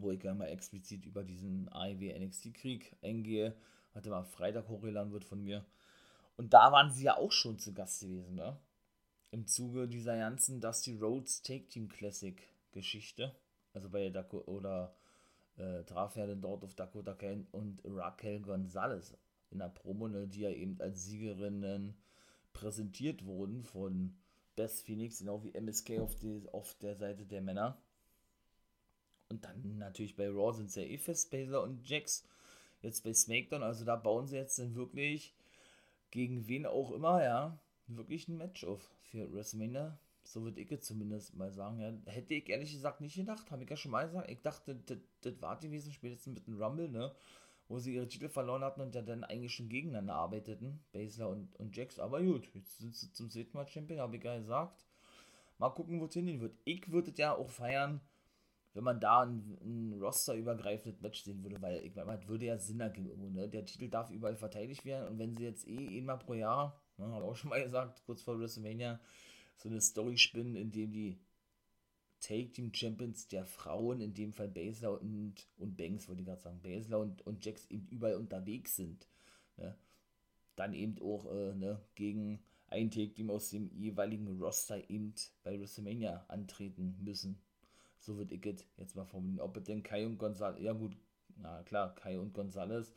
[0.00, 3.54] Wo ich ja mal explizit über diesen AEW NXT-Krieg eingehe.
[3.94, 5.64] Hatte mal Freitag hochgeladen wird von mir.
[6.36, 8.58] Und da waren sie ja auch schon zu Gast gewesen, ne?
[9.32, 12.40] Im Zuge dieser ganzen Dusty Rhodes Take Team Classic
[12.72, 13.34] Geschichte
[13.72, 14.94] also bei Daco oder
[15.56, 19.16] äh, traf er dann dort auf Dakota Kane und Raquel Gonzalez
[19.50, 21.94] in der Promo, ne, die ja eben als Siegerinnen
[22.52, 24.16] präsentiert wurden von
[24.56, 27.80] Beth Phoenix, genau wie MSK auf, die, auf der Seite der Männer.
[29.30, 32.26] Und dann natürlich bei Raw sind es ja eh fest, Baser und Jax.
[32.82, 35.34] Jetzt bei SmackDown, also da bauen sie jetzt dann wirklich
[36.10, 40.86] gegen wen auch immer, ja, wirklich ein Match auf für WrestleMania so würde ich jetzt
[40.86, 41.80] zumindest mal sagen.
[41.80, 41.92] Ja.
[42.12, 44.30] Hätte ich ehrlich gesagt nicht gedacht, habe ich ja schon mal gesagt.
[44.30, 44.76] Ich dachte,
[45.22, 47.14] das war gewesen, spätestens mit dem Rumble, ne?
[47.68, 51.54] Wo sie ihre Titel verloren hatten und ja dann eigentlich schon gegeneinander arbeiteten, Basler und,
[51.56, 52.00] und Jax.
[52.00, 54.84] Aber gut, jetzt sind sie zum zweiten Mal Champion, habe ich ja gesagt.
[55.58, 56.56] Mal gucken, wo es hingehen wird.
[56.64, 58.00] Ich würde ja auch feiern,
[58.72, 62.80] wenn man da ein, ein rosterübergreifendes Match sehen würde, weil ich meine, würde ja Sinn
[62.80, 63.32] ergeben.
[63.32, 63.48] Ne?
[63.48, 67.06] Der Titel darf überall verteidigt werden und wenn sie jetzt eh einmal pro Jahr, ne,
[67.06, 69.00] habe auch schon mal gesagt, kurz vor WrestleMania,
[69.56, 71.20] so eine Story spinnen, in dem die
[72.20, 76.40] Take Team Champions der Frauen, in dem Fall Basler und, und Banks, wollte ich gerade
[76.40, 79.08] sagen, Basler und, und Jax eben überall unterwegs sind.
[79.56, 79.76] Ne?
[80.56, 85.58] Dann eben auch äh, ne, gegen ein Take Team aus dem jeweiligen Roster eben bei
[85.58, 87.40] WrestleMania antreten müssen.
[88.00, 89.40] So wird ich jetzt mal formulieren.
[89.40, 90.96] Ob denn Kai und Gonzalez, ja gut,
[91.36, 92.92] na klar, Kai und Gonzalez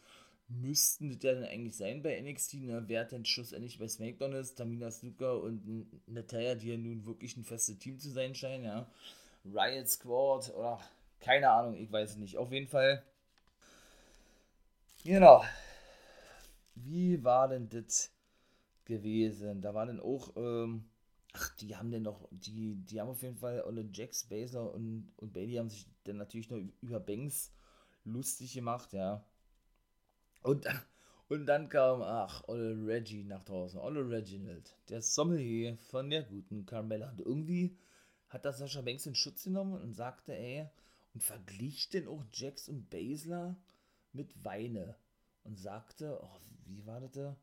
[0.47, 2.83] müssten das denn eigentlich sein bei NXT, ne?
[2.87, 7.43] wer denn schlussendlich bei SmackDown ist, Tamina Snuka und Natalia, die ja nun wirklich ein
[7.43, 8.87] festes Team zu sein scheinen, ja.
[9.45, 10.79] Riot Squad oder
[11.19, 12.37] keine Ahnung, ich weiß es nicht.
[12.37, 13.03] Auf jeden Fall.
[15.03, 15.43] Genau.
[16.75, 18.11] Wie war denn das
[18.85, 19.61] gewesen?
[19.61, 20.85] Da war dann auch, ähm,
[21.33, 25.11] ach, die haben denn noch, die, die haben auf jeden Fall, alle Jax, Baser und,
[25.17, 27.51] und Bailey haben sich dann natürlich noch über Banks
[28.05, 29.25] lustig gemacht, ja
[30.43, 30.67] und,
[31.29, 36.65] und dann kam, ach, Olle Reggie nach draußen, Olle Reginald, der Sommelier von der guten
[36.65, 37.09] Carmella.
[37.09, 37.77] Und irgendwie
[38.29, 40.67] hat das Sascha Banks in Schutz genommen und sagte, ey,
[41.13, 43.55] und verglich denn auch Jax und Basler
[44.11, 44.97] mit Weine.
[45.43, 47.37] Und sagte, oh, wie war das da?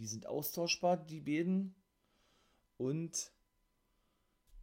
[0.00, 1.74] Die sind austauschbar, die beiden.
[2.78, 3.30] Und,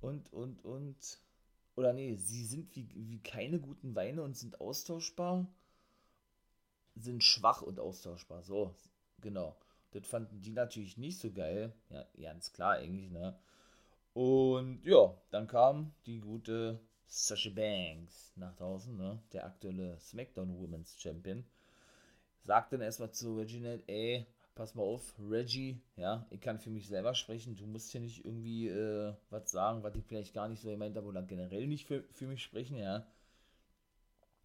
[0.01, 1.21] und, und, und,
[1.75, 5.47] oder nee, sie sind wie, wie keine guten Weine und sind austauschbar
[7.01, 8.43] sind schwach und austauschbar.
[8.43, 8.75] So,
[9.21, 9.55] genau.
[9.91, 11.73] Das fanden die natürlich nicht so geil.
[11.89, 13.37] Ja, ganz klar eigentlich, ne?
[14.13, 19.21] Und ja, dann kam die gute Sasha Banks nach draußen, ne?
[19.31, 21.45] Der aktuelle SmackDown Women's Champion.
[22.43, 24.25] Sagt dann erstmal zu Reginald, ey,
[24.57, 28.25] pass mal auf, Reggie, ja, ich kann für mich selber sprechen, du musst hier nicht
[28.25, 31.85] irgendwie äh, was sagen, was ich vielleicht gar nicht so gemeint habe oder generell nicht
[31.85, 33.05] für, für mich sprechen, ja.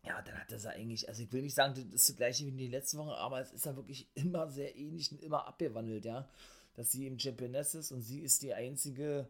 [0.04, 2.44] ja, dann hat er sie eigentlich, also ich will nicht sagen, das ist das gleiche
[2.44, 5.46] wie in die letzten Wochen, aber es ist ja wirklich immer sehr ähnlich und immer
[5.46, 6.28] abgewandelt, ja.
[6.74, 9.28] Dass sie im Championess ist und sie ist die einzige,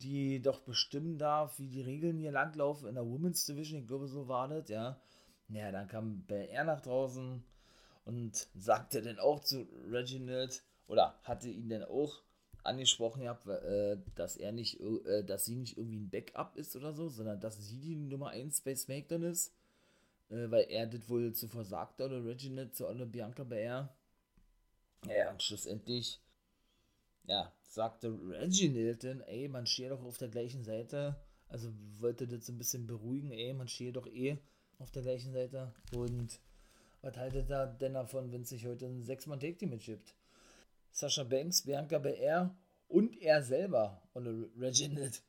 [0.00, 4.06] die doch bestimmen darf, wie die Regeln hier langlaufen in der Women's Division, ich glaube,
[4.06, 5.00] so war das, ja.
[5.48, 7.42] Ja, dann kam BR nach draußen
[8.04, 12.22] und sagte dann auch zu Reginald, oder hatte ihn dann auch
[12.64, 16.92] angesprochen gehabt, äh, dass er nicht, äh, dass sie nicht irgendwie ein Backup ist oder
[16.92, 19.52] so, sondern dass sie die Nummer 1 bei SmackDown ist
[20.32, 23.94] äh, weil er das wohl zu versagt oder Reginald zu oder Bianca Belair.
[25.06, 26.20] Ja, und schlussendlich,
[27.24, 31.16] ja, sagte Reginald dann, ey, man steht doch auf der gleichen Seite.
[31.48, 34.38] Also wollte das so ein bisschen beruhigen, ey, man steht doch eh
[34.78, 35.74] auf der gleichen Seite.
[35.94, 36.40] Und
[37.02, 40.14] was haltet er denn davon, wenn sich heute ein sechs mann take team mitschippt?
[40.90, 42.54] Sascha Banks, Bianca Belair
[42.88, 44.26] und er selber und
[44.58, 45.22] Reginald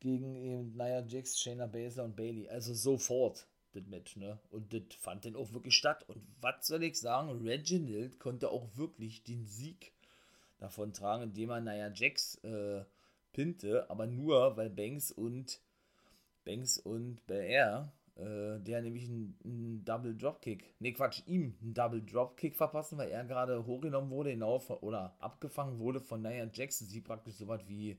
[0.00, 2.48] gegen eben Nia Jax, Shayna Baszler und Bailey.
[2.48, 4.38] Also sofort das Match, ne?
[4.50, 6.04] Und das fand dann auch wirklich statt.
[6.08, 7.30] Und was soll ich sagen?
[7.46, 9.92] Reginald konnte auch wirklich den Sieg
[10.58, 12.84] davon tragen, indem er Nia Jax äh,
[13.32, 15.60] pinte, aber nur, weil Banks und
[16.44, 22.02] Banks und Belair, äh, der nämlich einen, einen Double Dropkick, ne Quatsch, ihm einen Double
[22.02, 26.78] Dropkick verpassen, weil er gerade hochgenommen wurde, genau, oder abgefangen wurde von Nia Jax.
[26.80, 27.98] Sie praktisch so was wie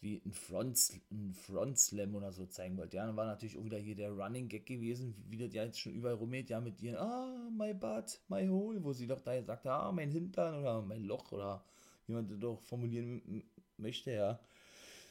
[0.00, 2.96] wie ein Front, ein Front Slam oder so zeigen wollte.
[2.96, 5.80] Ja, dann war natürlich auch wieder hier der Running Gag gewesen, wie das ja jetzt
[5.80, 9.42] schon überall rumgeht, ja, mit ihren, ah, my butt, my hole, wo sie doch da
[9.42, 11.64] sagt, ah, mein Hintern oder mein Loch oder
[12.06, 13.42] wie man das doch formulieren
[13.78, 14.38] möchte, ja.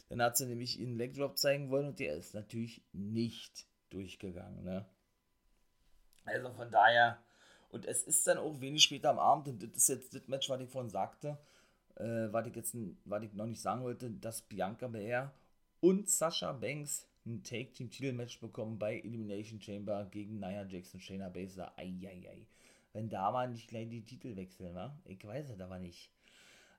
[0.10, 4.64] Dann hat sie nämlich ihren Leg Drop zeigen wollen und der ist natürlich nicht durchgegangen,
[4.64, 4.86] ne.
[6.26, 7.20] Also von daher,
[7.70, 10.50] und es ist dann auch wenig später am Abend, und das ist jetzt das Match,
[10.50, 11.38] was ich vorhin sagte,
[11.96, 15.34] äh, was ich jetzt was ich noch nicht sagen wollte, dass Bianca Belair
[15.82, 21.74] und Sasha Banks ein Take-Team-Titelmatch bekommen bei Elimination Chamber gegen Nia Jackson, Shayna Baszler.
[21.78, 22.46] Eieiei.
[22.94, 24.98] Wenn da mal nicht gleich die Titel wechseln, wa?
[25.06, 26.12] Ich weiß es aber nicht.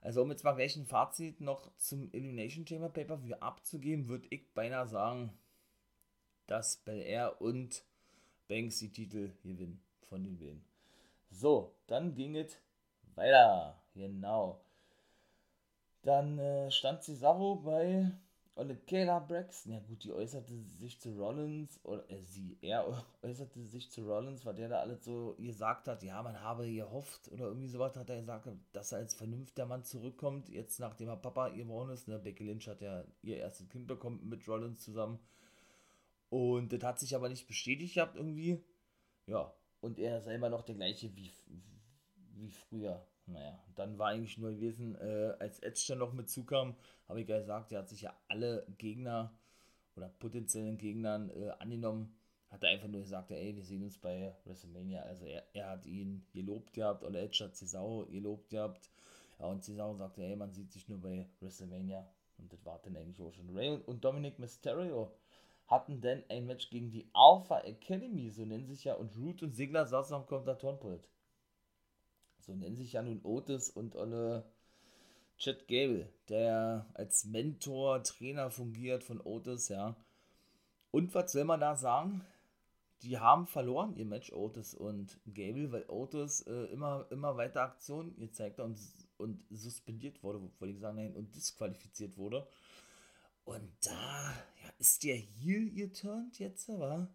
[0.00, 4.54] Also, um jetzt mal gleich ein Fazit noch zum Elimination Chamber Paper abzugeben, würde ich
[4.54, 5.36] beinahe sagen,
[6.46, 7.84] dass Belair und
[8.48, 10.64] Banks die Titel gewinnen von den Willen.
[11.30, 12.56] So, dann ging es
[13.14, 13.76] weiter.
[13.94, 14.60] Genau.
[16.02, 18.12] Dann äh, stand Cesaro bei
[18.86, 19.72] Kayla Braxton.
[19.72, 22.86] Ja gut, die äußerte sich zu Rollins, oder äh, sie, er
[23.22, 27.30] äußerte sich zu Rollins, weil der da alles so gesagt hat, ja, man habe gehofft
[27.32, 31.16] oder irgendwie sowas hat er gesagt, dass er als vernünftiger Mann zurückkommt, jetzt nachdem er
[31.16, 32.08] Papa geworden ist.
[32.08, 32.18] Ne?
[32.18, 35.18] Becky Lynch hat ja ihr erstes Kind bekommen mit Rollins zusammen.
[36.28, 38.64] Und das hat sich aber nicht bestätigt gehabt irgendwie.
[39.26, 41.32] Ja, und er ist immer noch der gleiche wie,
[42.34, 43.06] wie früher.
[43.26, 46.76] Naja, dann war eigentlich nur gewesen, äh, als Edge dann noch mit zukam,
[47.08, 49.36] habe ich ja gesagt, er hat sich ja alle Gegner
[49.96, 52.16] oder potenziellen Gegnern äh, angenommen.
[52.48, 55.02] Hat er einfach nur gesagt, ey, wir sehen uns bei WrestleMania.
[55.02, 58.90] Also er, er hat ihn gelobt gehabt oder Edge hat Cesaro gelobt gehabt.
[59.40, 62.08] Ja, und Cesaro sagte, ey, man sieht sich nur bei WrestleMania.
[62.38, 63.50] Und das war dann eigentlich auch schon.
[63.50, 65.12] Ray und Dominic Mysterio
[65.66, 69.54] hatten dann ein Match gegen die Alpha Academy, so nennen sich ja, und Root und
[69.54, 71.08] Sigler saßen am Kommentatorenpult.
[72.40, 74.44] So nennen sich ja nun Otis und Olle
[75.36, 79.96] Chad Gable, der als Mentor, Trainer fungiert von Otis, ja.
[80.92, 82.24] Und was will man da sagen?
[83.02, 88.16] Die haben verloren ihr Match, Otis und Gable, weil Otis äh, immer, immer weiter Aktionen
[88.18, 88.80] gezeigt hat und,
[89.18, 92.46] und suspendiert wurde, wollte ich sagen, nein, und disqualifiziert wurde.
[93.46, 94.32] Und da
[94.62, 97.08] ja, ist der Heel geturnt jetzt, aber.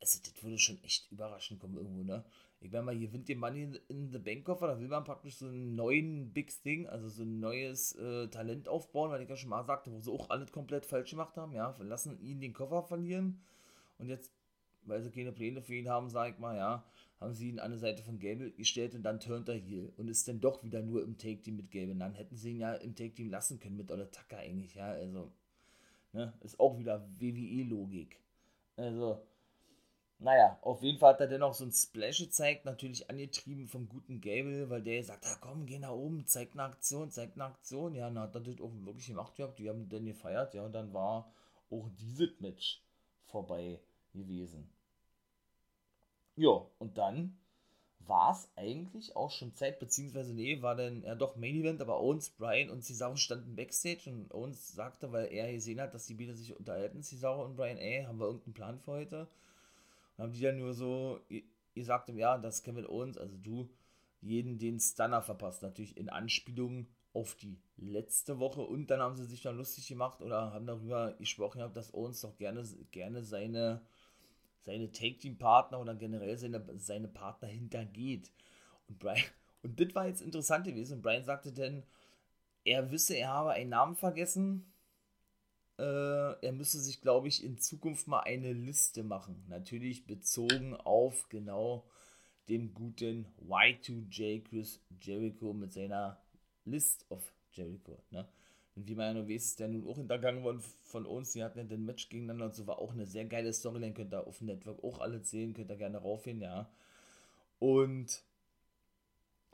[0.00, 2.24] Also das würde schon echt überraschend kommen irgendwo, ne?
[2.60, 5.36] ich meine mal, hier gewinnt den Money in the Bank Koffer, da will man praktisch
[5.36, 9.36] so einen neuen Big Thing, also so ein neues äh, Talent aufbauen, weil ich ja
[9.36, 12.54] schon mal sagte, wo sie auch alles komplett falsch gemacht haben, ja, lassen ihn den
[12.54, 13.42] Koffer verlieren.
[13.98, 14.32] Und jetzt,
[14.82, 16.84] weil sie keine Pläne für ihn haben, sag ich mal, ja,
[17.20, 20.08] haben sie ihn an der Seite von Gable gestellt und dann turnt er hier und
[20.08, 21.94] ist dann doch wieder nur im Take-Team mit Gable.
[21.94, 25.32] Dann hätten sie ihn ja im Take-Team lassen können mit Olle Tucker eigentlich, ja, also,
[26.16, 28.18] ne, ist auch wieder WWE-Logik.
[28.76, 29.22] Also,
[30.18, 34.20] naja, auf jeden Fall hat er dennoch so ein Splash gezeigt, natürlich angetrieben vom guten
[34.20, 37.94] Gable, weil der sagt, ah, komm, geh nach oben, zeig eine Aktion, zeig eine Aktion.
[37.94, 40.72] Ja, dann hat er das auch wirklich gemacht gehabt, die haben dann gefeiert, ja, und
[40.72, 41.30] dann war
[41.70, 42.82] auch dieses Match
[43.26, 43.80] vorbei
[44.14, 44.70] gewesen.
[46.36, 47.38] Ja, und dann
[48.06, 52.00] war es eigentlich auch schon Zeit, beziehungsweise nee, war dann ja doch Main Event, aber
[52.00, 56.18] Owens, Brian und Cesaro standen Backstage und Owens sagte, weil er gesehen hat, dass die
[56.18, 59.28] wieder sich unterhalten, Cesaro und Brian, ey, haben wir irgendeinen Plan für heute?
[60.18, 63.68] haben die dann nur so, ihr sagt ihm, ja, das Kevin Owens, also du,
[64.20, 65.62] jeden den Stunner verpasst.
[65.62, 70.20] Natürlich in Anspielung auf die letzte Woche und dann haben sie sich dann lustig gemacht
[70.22, 73.82] oder haben darüber gesprochen, dass Owens doch gerne, gerne seine,
[74.66, 78.32] seine Take-Team-Partner oder generell seine, seine Partner hintergeht.
[78.88, 79.24] Und Brian,
[79.62, 81.00] und das war jetzt interessant gewesen.
[81.00, 81.84] Brian sagte dann,
[82.64, 84.72] er wisse, er habe einen Namen vergessen.
[85.78, 89.44] Äh, er müsse sich, glaube ich, in Zukunft mal eine Liste machen.
[89.48, 91.84] Natürlich bezogen auf genau
[92.48, 96.20] dem guten Y2J Chris Jericho mit seiner
[96.64, 98.02] List of Jericho.
[98.10, 98.26] Ne?
[98.76, 101.32] Und wie man ja nur weiß, ist der nun auch hintergangen worden von uns.
[101.32, 103.94] Die hatten ja den Match gegeneinander und so war auch eine sehr geile Storyline.
[103.94, 106.70] Könnt ihr auf dem Network auch alle sehen, könnt ihr gerne raufgehen, ja.
[107.58, 108.22] Und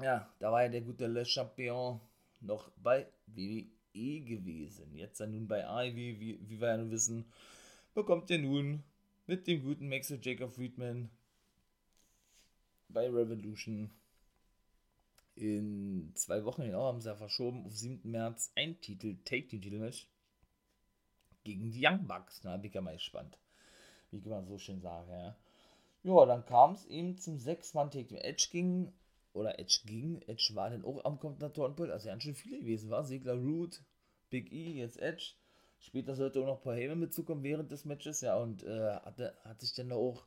[0.03, 2.01] ja, da war ja der gute Le Champion
[2.41, 4.97] noch bei WWE gewesen.
[4.97, 7.25] Jetzt dann nun bei AEW, wie, wie wir ja nun wissen,
[7.95, 8.83] bekommt er nun
[9.29, 11.09] mit dem guten Maxo Jacob Friedman
[12.89, 13.91] bei Revolution
[15.43, 18.11] in zwei Wochen, genau, haben sie ja verschoben, auf 7.
[18.11, 20.09] März ein Titel, Take-Team-Titel-Match
[21.45, 22.41] gegen die Young Bucks.
[22.41, 23.39] Da bin ich ja mal gespannt,
[24.11, 25.37] wie ich immer so schön sage, ja.
[26.05, 28.19] Ja, dann kam es eben zum 6-Mann-Take-Team.
[28.19, 28.93] Edge ging,
[29.33, 33.05] oder Edge ging, Edge war dann auch am Kommentatorenpult, also ganz schön viele gewesen war.
[33.05, 33.83] Segler Root,
[34.31, 35.35] Big E, jetzt Edge.
[35.79, 39.61] Später sollte auch noch Paul Heyman mitzukommen während des Matches, ja, und äh, hatte, hat
[39.61, 40.25] sich dann auch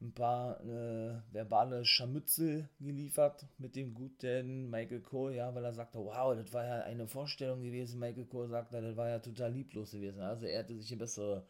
[0.00, 5.98] ein paar äh, verbale Scharmützel geliefert mit dem guten Michael Cole, ja, weil er sagte,
[5.98, 8.00] wow, das war ja eine Vorstellung gewesen.
[8.00, 10.20] Michael Cole sagte, das war ja total lieblos gewesen.
[10.20, 11.44] Also er hatte sich eine bessere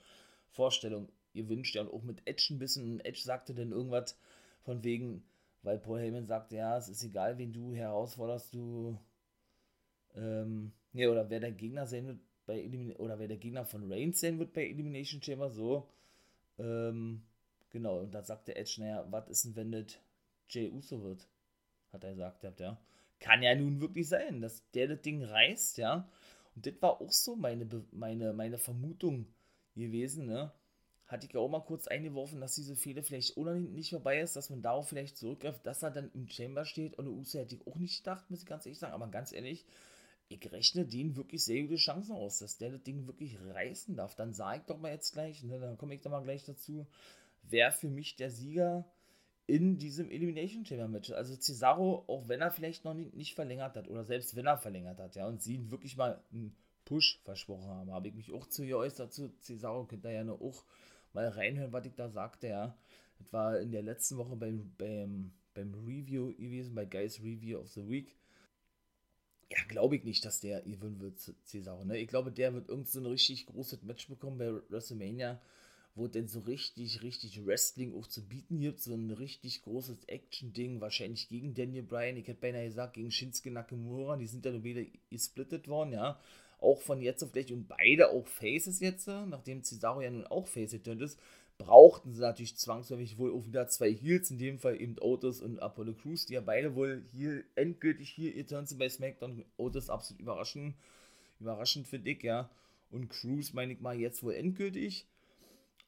[0.50, 2.92] Vorstellung gewünscht, ja, und auch mit Edge ein bisschen.
[2.92, 4.18] Und Edge sagte dann irgendwas
[4.62, 5.22] von wegen,
[5.62, 8.98] weil Paul Heyman sagte, ja, es ist egal, wen du herausforderst, du,
[10.16, 13.90] ähm, ja, oder wer der Gegner sein wird bei Elimin oder wer der Gegner von
[13.92, 15.86] Reigns sein wird bei Elimination Chamber, so,
[16.58, 17.22] ähm,
[17.70, 19.98] Genau, und da sagt der Edge, naja, was ist denn, wenn das
[20.48, 21.26] Jay Uso wird?
[21.92, 22.76] Hat er gesagt, ja.
[23.20, 26.08] Kann ja nun wirklich sein, dass der das Ding reißt, ja.
[26.56, 29.26] Und das war auch so meine, meine, meine Vermutung
[29.76, 30.52] gewesen, ne.
[31.06, 34.36] Hatte ich ja auch mal kurz eingeworfen, dass diese Fehler vielleicht ohnehin nicht vorbei ist,
[34.36, 36.96] dass man darauf vielleicht zurückgreift, dass er dann im Chamber steht.
[36.98, 38.94] Und Uso hätte ich auch nicht gedacht, muss ich ganz ehrlich sagen.
[38.94, 39.66] Aber ganz ehrlich,
[40.28, 44.14] ich rechne denen wirklich sehr gute Chancen aus, dass der das Ding wirklich reißen darf.
[44.14, 46.86] Dann sage ich doch mal jetzt gleich, ne, dann komme ich da mal gleich dazu,
[47.42, 48.84] wäre für mich der Sieger
[49.50, 51.10] in diesem Elimination Chamber Match.
[51.10, 54.58] Also Cesaro, auch wenn er vielleicht noch nicht, nicht, verlängert hat oder selbst wenn er
[54.58, 58.32] verlängert hat, ja, und sie ihn wirklich mal einen Push versprochen haben, habe ich mich
[58.32, 60.64] auch zu geäußert zu Cesaro, könnt ihr ja nur auch
[61.12, 62.76] mal reinhören, was ich da sagte, ja.
[63.18, 67.68] Das war in der letzten Woche beim, beim, beim Review gewesen, bei Guys Review of
[67.68, 68.16] the Week.
[69.50, 71.84] Ja, glaube ich nicht, dass der gewinnen wird, Cesaro.
[71.84, 71.98] Ne?
[71.98, 75.40] Ich glaube, der wird irgend so ein richtig großes Match bekommen bei WrestleMania
[75.94, 78.80] wo denn so richtig, richtig Wrestling auch zu bieten gibt.
[78.80, 82.16] So ein richtig großes Action-Ding, wahrscheinlich gegen Daniel Bryan.
[82.16, 84.16] Ich hätte beinahe gesagt, gegen Shinsuke Nakamura.
[84.16, 86.20] Die sind dann wieder gesplittet worden, ja.
[86.60, 90.46] Auch von jetzt auf gleich und beide auch Faces jetzt, nachdem Cesaro ja nun auch
[90.46, 91.18] Face geturnt ist,
[91.56, 95.60] brauchten sie natürlich zwangsläufig wohl auch wieder zwei Heels, in dem Fall eben Otis und
[95.60, 99.44] Apollo Crews, die ja beide wohl hier endgültig hier geturnt sind bei SmackDown.
[99.56, 100.74] Otis absolut überraschend,
[101.38, 102.50] überraschend für Dick, ja.
[102.90, 105.06] Und Crews meine ich mal jetzt wohl endgültig.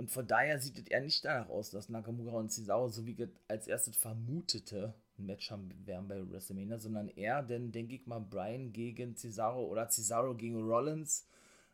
[0.03, 3.17] Und von daher sieht es eher nicht danach aus, dass Nakamura und Cesaro, so wie
[3.47, 8.19] als erstes vermutete, ein Match haben werden bei WrestleMania, sondern eher, denn denke ich mal,
[8.19, 11.29] Brian gegen Cesaro oder Cesaro gegen Rollins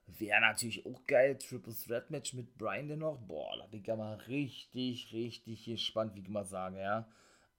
[0.07, 1.39] wäre natürlich auch geil.
[1.39, 3.17] Triple Threat Match mit Brian dennoch.
[3.17, 7.09] Boah, da bin ich ja mal richtig, richtig gespannt, wie ich mal sage, ja.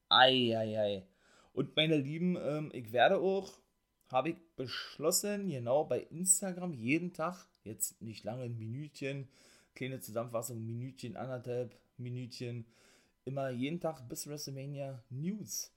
[0.08, 1.08] Eieiei.
[1.52, 3.58] Und meine Lieben, ähm, ich werde auch,
[4.10, 9.30] habe ich beschlossen, genau bei Instagram jeden Tag, jetzt nicht lange, ein Minütchen,
[9.80, 12.66] kleine Zusammenfassung, Minütchen, anderthalb Minütchen,
[13.24, 15.74] immer jeden Tag bis WrestleMania News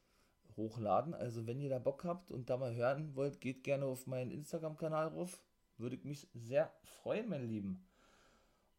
[0.57, 1.15] hochladen.
[1.15, 4.33] Also wenn ihr da Bock habt und da mal hören wollt, geht gerne auf meinen
[4.33, 5.41] Instagram-Kanal rauf.
[5.79, 7.87] Würde ich mich sehr freuen, meine Lieben.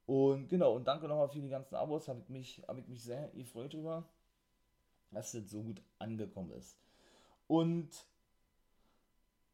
[0.06, 2.10] Und genau, und danke nochmal für die ganzen Abos.
[2.10, 4.04] Habe ich, mich, hab ich mich sehr gefreut drüber,
[5.12, 6.78] dass das so gut angekommen ist.
[7.48, 7.90] Und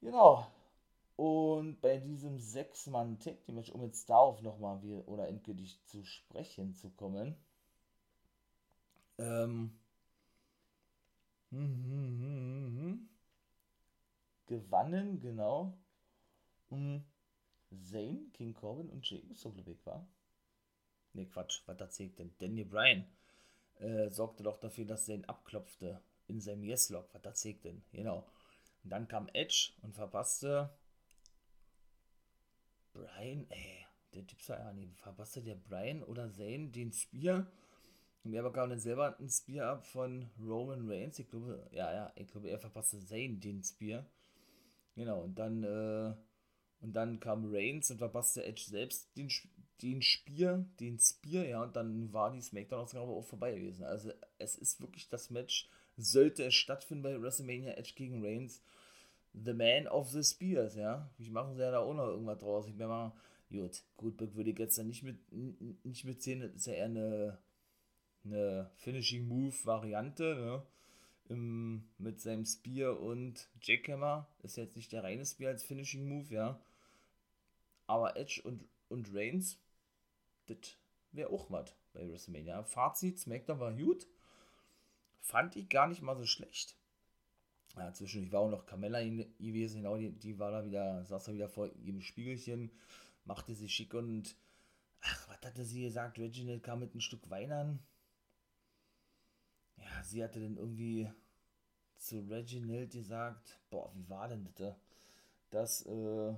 [0.01, 0.47] genau,
[1.19, 6.75] und bei diesem sechs-Mann Tag Team Match, um jetzt darauf nochmal oder endgültig zu sprechen
[6.75, 7.35] zu kommen,
[9.17, 9.77] ähm,
[11.49, 13.09] hm, hm, hm,
[14.45, 15.77] gewannen, genau,
[16.69, 17.03] um
[17.83, 20.07] Zane, King Corbin und Jey Uso, glaube war.
[21.11, 22.33] Ne, Quatsch, was erzählt denn?
[22.37, 23.05] Daniel Bryan
[23.79, 27.09] äh, sorgte doch dafür, dass Zane abklopfte in seinem Yes-Log.
[27.11, 27.83] Was erzählt denn?
[27.91, 28.25] Genau.
[28.85, 30.69] Und dann kam Edge und verpasste
[32.99, 34.99] Brian, ey, der Typ sah ja nicht.
[34.99, 37.47] Verpasste der Brian oder Zane den Spear?
[38.23, 41.19] Und er bekam dann selber einen Spear ab von Roman Reigns.
[41.19, 44.05] Ich glaube, ja, ja, ich glaube, er verpasste Zane den Spear.
[44.95, 46.13] Genau, und dann, äh,
[46.81, 49.29] und dann kam Reigns und verpasste Edge selbst den,
[49.81, 53.85] den Spear, den Spear, ja, und dann war die Smackdown-Ausgabe auch vorbei gewesen.
[53.85, 58.61] Also es ist wirklich das Match, sollte es stattfinden bei WrestleMania Edge gegen Reigns,
[59.33, 61.09] The Man of the Spears, ja.
[61.17, 62.67] Wie machen sie ja da auch noch irgendwas draus?
[62.67, 63.13] Ich bin mal,
[63.49, 65.19] gut, Goldberg würde ich jetzt da nicht mit
[65.85, 67.37] nicht mitzählen, das ist ja eher eine,
[68.25, 70.63] eine Finishing-Move-Variante, ne?
[71.29, 74.27] Im, mit seinem Spear und Jackhammer.
[74.41, 76.59] Ist jetzt nicht der reine Spear als Finishing Move, ja.
[77.85, 79.59] Aber Edge und, und Reigns,
[80.47, 80.75] das
[81.11, 82.63] wäre auch was bei WrestleMania.
[82.63, 84.07] Fazit, SmackDown war gut.
[85.21, 86.75] Fand ich gar nicht mal so schlecht.
[87.79, 91.33] Ja, zwischendurch war auch noch Carmella gewesen, genau, die, die war da wieder, saß da
[91.33, 92.71] wieder vor ihrem Spiegelchen,
[93.23, 94.35] machte sich schick und,
[94.99, 96.19] ach, was hatte sie gesagt?
[96.19, 97.79] Reginald kam mit ein Stück Wein an.
[99.77, 101.09] Ja, sie hatte dann irgendwie
[101.97, 104.75] zu Reginald gesagt, boah, wie war denn das?
[105.49, 106.35] Dass, äh,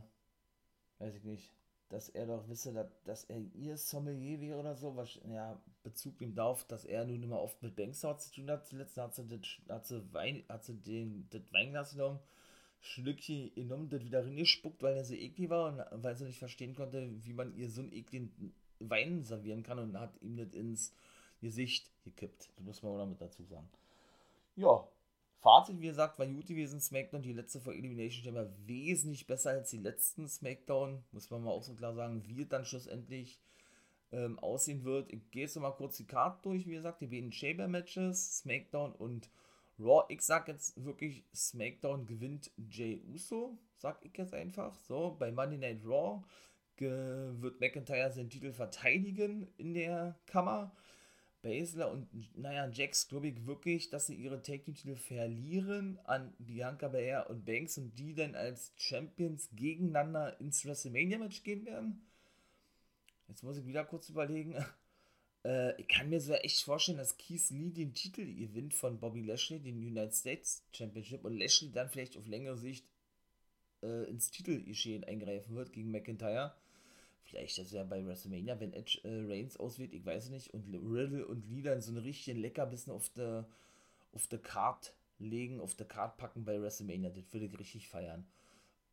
[0.99, 1.51] weiß ich nicht,
[1.89, 6.19] dass er doch wisse, dass, dass er ihr Sommelier wäre oder so, was, ja, Bezug
[6.21, 8.67] nimmt darauf, dass er nun immer oft mit Bankshaus zu tun hat.
[8.67, 12.19] Zuletzt hat sie, das, hat sie, Wein, hat sie den, das Weinglas genommen,
[12.79, 16.75] Schlückchen genommen, das wieder reingespuckt, weil er so eklig war und weil sie nicht verstehen
[16.75, 20.93] konnte, wie man ihr so einen ekligen Wein servieren kann und hat ihm das ins
[21.41, 22.49] Gesicht gekippt.
[22.55, 23.69] Das muss man auch noch mit dazu sagen.
[24.55, 24.87] Ja,
[25.41, 27.23] Fazit, wie gesagt, war gut gewesen, SmackDown.
[27.23, 31.03] Die letzte vor Elimination Chamber wesentlich besser als die letzten SmackDown.
[31.11, 33.39] Muss man mal auch so klar sagen, es dann schlussendlich
[34.11, 35.11] ähm, aussehen wird.
[35.11, 38.93] Ich gehe jetzt noch mal kurz die Karte durch, wie gesagt, die beiden Chamber-Matches, SmackDown
[38.93, 39.29] und
[39.79, 40.05] Raw.
[40.09, 44.77] Ich sag jetzt wirklich, SmackDown gewinnt Jay Uso, sag ich jetzt einfach.
[44.79, 46.23] So, bei Monday Night Raw
[46.77, 50.75] wird McIntyre seinen Titel verteidigen in der Kammer.
[51.41, 52.07] Baszler und
[52.37, 57.29] naja, Jax glaube ich wirklich, dass sie ihre Tag Team Titel verlieren an Bianca Belair
[57.29, 62.05] und Banks und die dann als Champions gegeneinander ins WrestleMania Match gehen werden.
[63.31, 64.55] Jetzt muss ich wieder kurz überlegen.
[65.43, 69.23] Äh, ich kann mir so echt vorstellen, dass Keith Lee den Titel gewinnt von Bobby
[69.23, 72.85] Lashley, den United States Championship und Lashley dann vielleicht auf längere Sicht
[73.81, 76.53] äh, ins Titelgeschehen eingreifen wird gegen McIntyre
[77.23, 81.25] Vielleicht das ja bei WrestleMania, wenn Edge äh, Reigns auswählt, ich weiß nicht, und Riddle
[81.25, 83.47] und Lee dann so einen richtigen Leckerbissen auf der
[84.13, 87.09] auf der Card legen, auf der Card packen bei WrestleMania.
[87.09, 88.27] Das würde ich richtig feiern.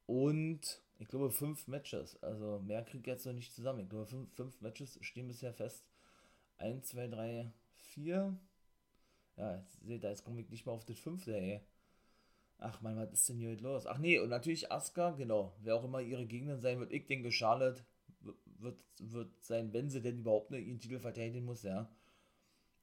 [0.07, 2.21] Und ich glaube fünf Matches.
[2.23, 3.81] Also mehr kriege ich jetzt noch nicht zusammen.
[3.81, 5.85] Ich glaube fünf, fünf Matches stehen bisher fest.
[6.59, 8.37] Eins, zwei, drei, vier.
[9.37, 11.61] Ja, jetzt seht ihr, jetzt komme ich nicht mal auf das fünfte, ey.
[12.59, 13.87] Ach man, was ist denn hier los?
[13.87, 15.55] Ach nee, und natürlich Asuka, genau.
[15.61, 17.85] Wer auch immer ihre Gegner sein wird, ich denke Charlotte,
[18.59, 21.89] wird, wird sein, wenn sie denn überhaupt ne, ihren Titel verteidigen muss, ja.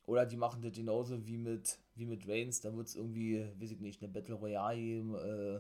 [0.05, 3.72] Oder die machen das genauso wie mit, wie mit Reigns, da wird es irgendwie, weiß
[3.72, 5.59] ich nicht, eine Battle Royale geben, äh,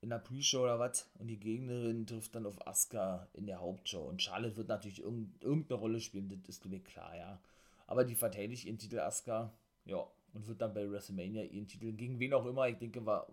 [0.00, 1.10] in der Pre-Show oder was.
[1.18, 4.08] Und die Gegnerin trifft dann auf Asuka in der Hauptshow.
[4.08, 7.40] Und Charlotte wird natürlich irg irgendeine Rolle spielen, das ist ich klar, ja.
[7.86, 9.52] Aber die verteidigt ihren Titel Asuka,
[9.84, 13.26] ja, und wird dann bei WrestleMania ihren Titel gegen wen auch immer, ich denke, war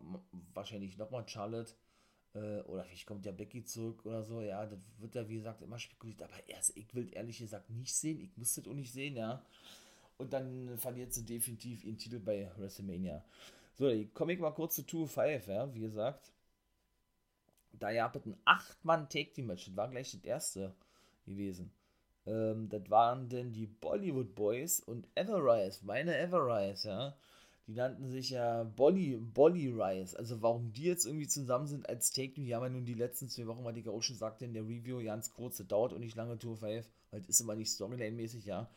[0.53, 1.73] wahrscheinlich nochmal Charlotte
[2.33, 5.61] äh, oder vielleicht kommt ja Becky zurück oder so, ja, das wird ja wie gesagt
[5.61, 8.91] immer spekuliert, aber erst, ich will ehrlich gesagt nicht sehen, ich muss das auch nicht
[8.91, 9.43] sehen, ja.
[10.17, 13.23] Und dann verliert sie definitiv ihren Titel bei WrestleMania.
[13.75, 16.31] So, komme ich mal kurz zu 2-5, ja, wie gesagt.
[17.73, 20.75] Da ihr habt ein 8-Mann-Take-Team-Match, das war gleich das erste
[21.25, 21.71] gewesen.
[22.25, 27.17] Ähm, das waren denn die Bollywood Boys und Everrise, meine Everrise, ja
[27.67, 30.17] die nannten sich ja Bolly, Bolly Rise.
[30.17, 32.93] Also warum die jetzt irgendwie zusammen sind als Take Team, die haben ja nun die
[32.93, 35.91] letzten zwei Wochen, weil ich auch schon sagte in der Review, ganz kurz, das dauert
[35.91, 38.69] und nicht lange Tour 5, weil das ist immer nicht Storyline-mäßig, ja.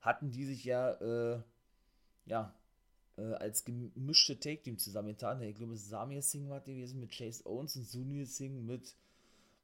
[0.00, 1.40] Hatten die sich ja, äh,
[2.26, 2.52] ja,
[3.16, 5.42] äh, als gemischte Take Team zusammengetan.
[5.42, 8.96] Ich glaube, Samir Singh war gewesen mit Chase Owens und Sunil Singh mit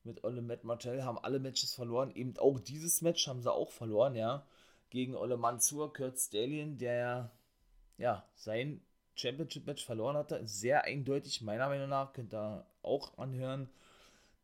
[0.05, 2.11] mit Ole Matt Martell haben alle Matches verloren.
[2.15, 4.47] Eben auch dieses Match haben sie auch verloren, ja.
[4.91, 7.31] Gegen Ole Mansur, Kurt Stallion, der
[7.99, 8.81] ja, sein
[9.17, 10.41] Championship-Match verloren hatte.
[10.47, 13.69] Sehr eindeutig, meiner Meinung nach, könnt ihr auch anhören.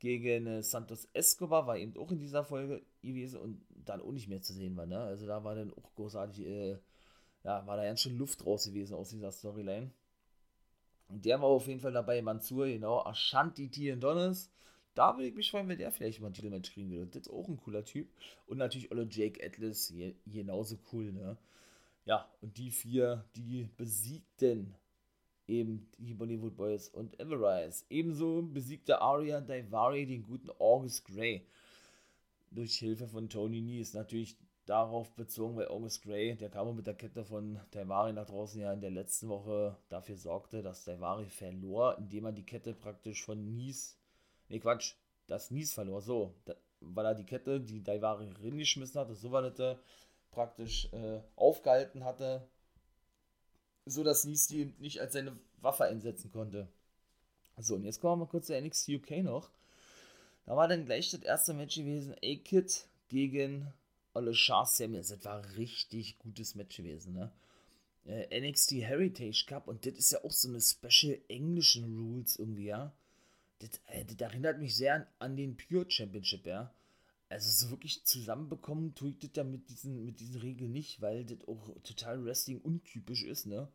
[0.01, 4.29] Gegen äh, Santos Escobar war eben auch in dieser Folge gewesen und dann auch nicht
[4.29, 4.87] mehr zu sehen war.
[4.87, 4.99] Ne?
[4.99, 6.77] Also da war dann auch großartig, äh,
[7.45, 9.91] ja, war da ganz schön Luft raus gewesen aus dieser Storyline.
[11.09, 14.51] Und der war auf jeden Fall dabei, Mansur, genau, Ashanti Tian Donis.
[14.95, 17.11] Da würde ich mich freuen, wenn der vielleicht mal ein Titelmatch kriegen würde.
[17.11, 18.09] Das ist auch ein cooler Typ.
[18.47, 19.93] Und natürlich alle Jake Atlas,
[20.27, 21.37] genauso cool, ne?
[22.07, 24.75] Ja, und die vier, die besiegten
[25.47, 27.85] eben die Bollywood Boys und Everrise.
[27.91, 31.47] Ebenso besiegte Arya Daivari den guten August Gray.
[32.51, 33.95] Durch Hilfe von Tony Nies.
[33.95, 34.37] Natürlich
[34.67, 38.73] darauf bezogen, weil August Gray, der kam mit der Kette von Daivari nach draußen ja
[38.73, 43.45] in der letzten Woche dafür sorgte, dass Daivari verlor, indem er die Kette praktisch von
[43.55, 43.99] Nies,
[44.49, 44.95] ne Quatsch,
[45.27, 46.35] dass Nies verlor, so,
[46.81, 49.79] weil er die Kette, die Daivari geschmissen hatte, so war das
[50.31, 52.47] praktisch äh, aufgehalten hatte,
[53.87, 56.69] so dass Niesti nicht als seine Waffe einsetzen konnte.
[57.59, 59.51] So, und jetzt kommen wir mal kurz zu NXT UK noch.
[60.45, 63.73] Da war dann gleich das erste Match gewesen, A-Kid gegen
[64.15, 65.09] Olle Char Samuels.
[65.09, 67.33] Das war richtig gutes Match gewesen, ne?
[68.07, 72.67] Äh, NXT Heritage Cup und das ist ja auch so eine Special englischen Rules irgendwie,
[72.67, 72.95] ja.
[73.59, 76.73] Das, äh, erinnert mich sehr an, an, den Pure Championship, ja.
[77.31, 81.25] Also so wirklich zusammenbekommen tue ich das ja mit diesen, mit diesen Regeln nicht, weil
[81.25, 83.69] das auch total Wrestling untypisch ist, ne?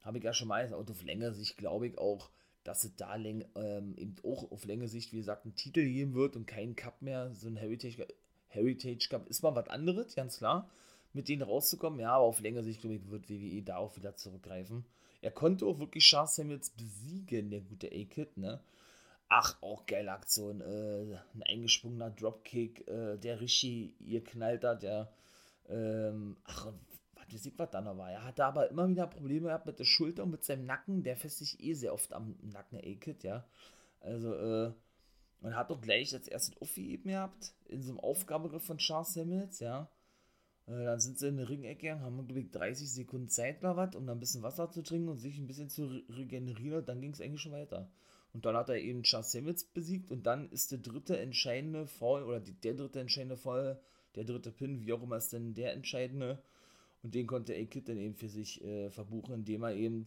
[0.00, 2.30] Habe ich ja schon mal gesagt, und auf längere Sicht glaube ich auch,
[2.64, 6.14] dass es da läng, ähm, eben auch auf längere Sicht, wie gesagt, einen Titel geben
[6.14, 7.32] wird und keinen Cup mehr.
[7.34, 8.06] So ein Heritage,
[8.50, 10.68] Heritage Cup ist mal was anderes, ganz klar,
[11.12, 12.00] mit denen rauszukommen.
[12.00, 14.84] Ja, aber auf längere Sicht, glaube ich, wird WWE da auch wieder zurückgreifen.
[15.22, 18.60] Er konnte auch wirklich Charles Samuels besiegen, der gute A-Kid, ne?
[19.28, 20.60] Ach, auch geile Aktion.
[20.60, 25.12] Äh, ein eingesprungener Dropkick, äh, der Rishi ihr knallt hat, der.
[25.68, 26.72] Ähm, ach,
[27.32, 28.10] weiß nicht, was da noch war.
[28.10, 31.02] Er hatte aber immer wieder Probleme gehabt mit der Schulter und mit seinem Nacken.
[31.02, 33.44] Der fässt sich eh sehr oft am Nacken, A-Kid, ja.
[34.00, 34.72] Also, äh,
[35.40, 39.60] man hat doch gleich als erstes aufgeheben gehabt, in so einem Aufgabegriff von Charles Samuels,
[39.60, 39.90] ja.
[40.66, 43.96] Äh, dann sind sie in eine Ringecke haben, glaube ich, 30 Sekunden Zeit oder was,
[43.96, 46.80] um dann ein bisschen Wasser zu trinken und sich ein bisschen zu regenerieren.
[46.80, 47.90] Und dann ging es eigentlich schon weiter.
[48.32, 52.22] Und dann hat er eben Charles Samuels besiegt und dann ist der dritte entscheidende Fall,
[52.22, 53.80] oder die, der dritte entscheidende Fall,
[54.14, 56.42] der dritte Pin, wie auch immer ist denn der entscheidende,
[57.02, 60.04] und den konnte A-Kid dann eben für sich äh, verbuchen, indem er eben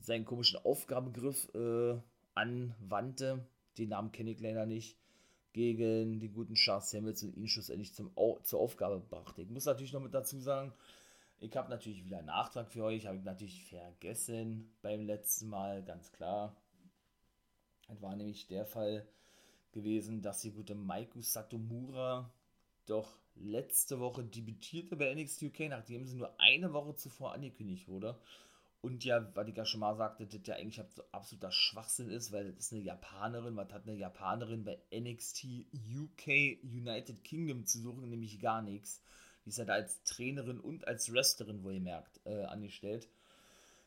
[0.00, 1.96] seinen komischen Aufgabegriff äh,
[2.34, 3.46] anwandte.
[3.78, 4.98] Den Namen kenne ich leider nicht.
[5.52, 8.10] Gegen den guten Charles Samuels und ihn schlussendlich zum,
[8.42, 9.42] zur Aufgabe brachte.
[9.42, 10.72] Ich muss natürlich noch mit dazu sagen,
[11.38, 15.84] ich habe natürlich wieder einen Nachtrag für euch, habe ich natürlich vergessen beim letzten Mal,
[15.84, 16.56] ganz klar.
[17.88, 19.06] Es war nämlich der Fall
[19.72, 22.32] gewesen, dass die gute Maiku Satomura
[22.86, 28.18] doch letzte Woche debütierte bei NXT UK, nachdem sie nur eine Woche zuvor angekündigt wurde.
[28.84, 32.52] Und ja, weil ich ja schon mal sagte, das ja eigentlich absoluter Schwachsinn ist, weil
[32.52, 33.56] das ist eine Japanerin.
[33.56, 38.10] Was hat eine Japanerin bei NXT UK United Kingdom zu suchen?
[38.10, 39.00] Nämlich gar nichts.
[39.42, 43.08] Die ist ja da als Trainerin und als Wrestlerin, wo ihr merkt, äh, angestellt.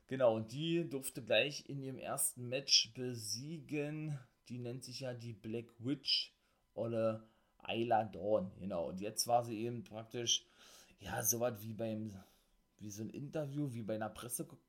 [0.08, 4.18] Genau, und die durfte gleich in ihrem ersten Match besiegen.
[4.50, 6.34] Die nennt sich ja die Black Witch
[6.74, 7.24] oder
[7.60, 8.88] Ayla Dawn, genau.
[8.88, 10.44] Und jetzt war sie eben praktisch,
[11.02, 12.16] ja, so was wie beim,
[12.80, 14.66] wie so ein Interview, wie bei einer Pressekonferenz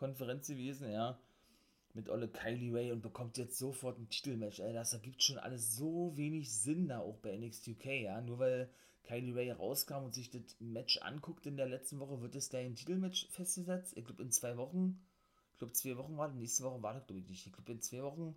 [0.00, 1.18] gewesen, ja,
[1.94, 4.60] mit Olle Kylie Ray und bekommt jetzt sofort ein Titelmatch.
[4.60, 8.20] Ey, das ergibt schon alles so wenig Sinn da auch bei NXT UK, ja.
[8.20, 8.70] Nur weil
[9.04, 12.58] Kylie Ray rauskam und sich das Match anguckt in der letzten Woche, wird es da
[12.58, 13.96] ein Titelmatch festgesetzt.
[13.96, 15.00] Ich glaube in zwei Wochen.
[15.52, 16.36] Ich glaube zwei Wochen war das.
[16.36, 17.46] Nächste Woche war das glaube ich nicht.
[17.46, 18.36] Ich glaube in zwei Wochen.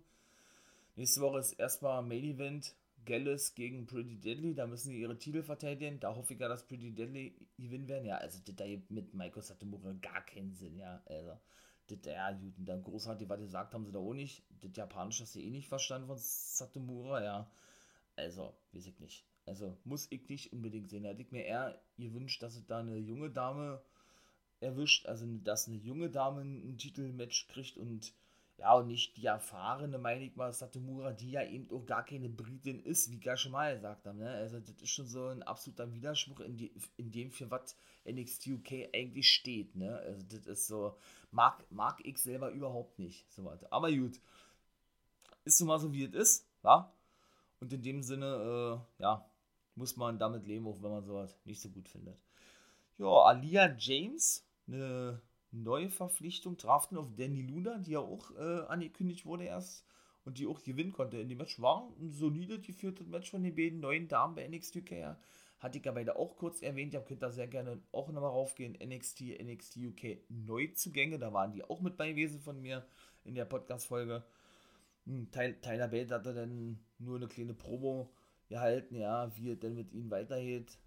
[0.96, 2.74] Nächste Woche ist erstmal Main Event
[3.04, 6.00] Gallus gegen Pretty Deadly, da müssen sie ihre Titel verteidigen.
[6.00, 8.06] Da hoffe ich ja, dass Pretty Deadly gewinnen werden.
[8.06, 11.02] Ja, also das da mit Michael Satomura gar keinen Sinn, ja.
[11.06, 11.38] Also,
[11.88, 14.42] das ja, gut, und dann großartig, was gesagt haben sie da auch nicht.
[14.60, 17.50] Das Japanische hast du eh nicht verstanden von Satomura, ja.
[18.16, 19.26] Also, weiß ich nicht.
[19.46, 21.02] Also, muss ich nicht unbedingt sehen.
[21.02, 23.82] Da hätte ich mir eher gewünscht, dass es da eine junge Dame
[24.60, 28.14] erwischt, also dass eine junge Dame ein Titelmatch kriegt und
[28.58, 32.28] ja, und nicht die erfahrene, meine ich mal, Satomura, die ja eben auch gar keine
[32.28, 34.18] Britin ist, wie ja schon mal gesagt habe.
[34.18, 34.30] Ne?
[34.30, 37.76] Also, das ist schon so ein absoluter Widerspruch in, die, in dem, für was
[38.08, 39.74] NXT UK eigentlich steht.
[39.74, 39.98] Ne?
[39.98, 40.96] Also, das ist so,
[41.32, 43.30] mag, mag ich selber überhaupt nicht.
[43.32, 43.64] So was.
[43.72, 44.20] Aber gut,
[45.44, 46.92] ist nun mal so, wie es ist, wa?
[47.60, 49.28] Und in dem Sinne, äh, ja,
[49.74, 52.18] muss man damit leben, auch wenn man sowas nicht so gut findet.
[52.98, 55.20] Ja, Alia James, eine
[55.62, 59.84] neue Verpflichtung, draften auf Danny Luna, die ja auch äh, angekündigt wurde erst
[60.24, 61.18] und die auch gewinnen konnte.
[61.18, 64.76] In dem Match war ein solide geführtes Match von den beiden neuen Damen bei NXT
[64.76, 64.90] UK.
[64.92, 65.18] Ja.
[65.60, 66.94] Hatte ich ja beide auch kurz erwähnt.
[66.94, 68.76] Ihr könnt da sehr gerne auch nochmal raufgehen.
[68.82, 71.18] NXT, NXT UK Neuzugänge.
[71.18, 72.84] Da waren die auch mit bei gewesen von mir
[73.24, 74.24] in der Podcast-Folge.
[75.06, 78.10] Hm, Tyler Bate hatte dann nur eine kleine Promo
[78.48, 80.78] gehalten, ja, wie es denn mit ihnen weitergeht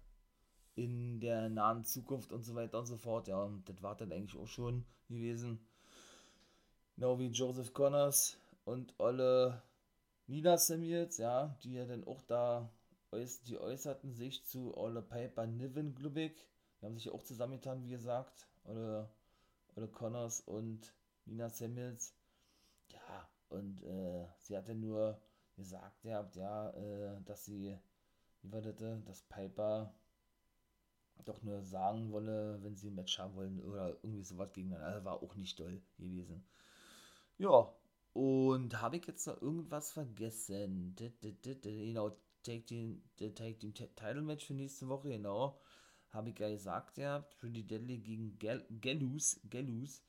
[0.78, 3.26] in der nahen Zukunft und so weiter und so fort.
[3.28, 5.58] Ja, und das war dann eigentlich auch schon gewesen.
[6.94, 9.62] Genau wie Joseph Connors und Olle
[10.28, 12.70] Nina Samuels, ja, die ja dann auch da
[13.46, 16.46] die äußerten sich zu Olle Piper Niven, glaube ich.
[16.80, 18.46] Die haben sich ja auch zusammengetan, wie gesagt.
[18.64, 19.10] Olle,
[19.74, 22.14] Olle Connors und Nina Samuels.
[22.92, 25.20] Ja, und äh, sie hatte nur
[25.56, 27.76] gesagt, ja, ja äh, dass sie,
[28.42, 29.94] wie war das, dass Piper
[31.24, 34.82] doch nur sagen wolle, wenn sie ein Match haben wollen oder irgendwie sowas gegen dann.
[34.82, 36.44] Also war auch nicht doll gewesen.
[37.38, 37.72] Ja,
[38.12, 40.96] und habe ich jetzt noch irgendwas vergessen?
[41.62, 45.60] Genau, Take Team, Title Match für nächste Woche, genau.
[46.10, 47.20] Habe ich ja gesagt, ja.
[47.38, 50.02] Pretty Deadly gegen Gallus, Gallus.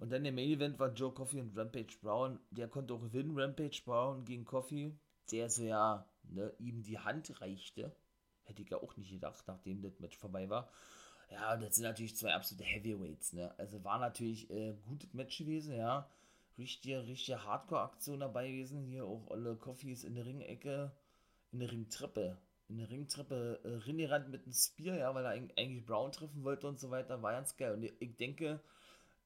[0.00, 2.38] Und dann der Main Event war Joe Coffey und Rampage Brown.
[2.50, 4.96] Der konnte auch gewinnen, Rampage Brown gegen Coffey.
[5.30, 7.94] Der so ja, ne, ihm die Hand reichte.
[8.48, 10.68] Hätte ich ja auch nicht gedacht, nachdem das Match vorbei war.
[11.30, 13.54] Ja, das sind natürlich zwei absolute Heavyweights, ne?
[13.58, 16.08] Also war natürlich äh, gutes Match gewesen, ja.
[16.56, 18.82] Richtige, richtige Hardcore-Aktion dabei gewesen.
[18.86, 20.90] Hier auch alle Coffees in der Ringecke,
[21.52, 22.38] in der Ringtreppe.
[22.68, 26.66] In der Ringtreppe äh, ringerannt mit einem Spear, ja, weil er eigentlich Brown treffen wollte
[26.66, 27.22] und so weiter.
[27.22, 27.74] War ganz geil.
[27.74, 28.60] Und ich denke,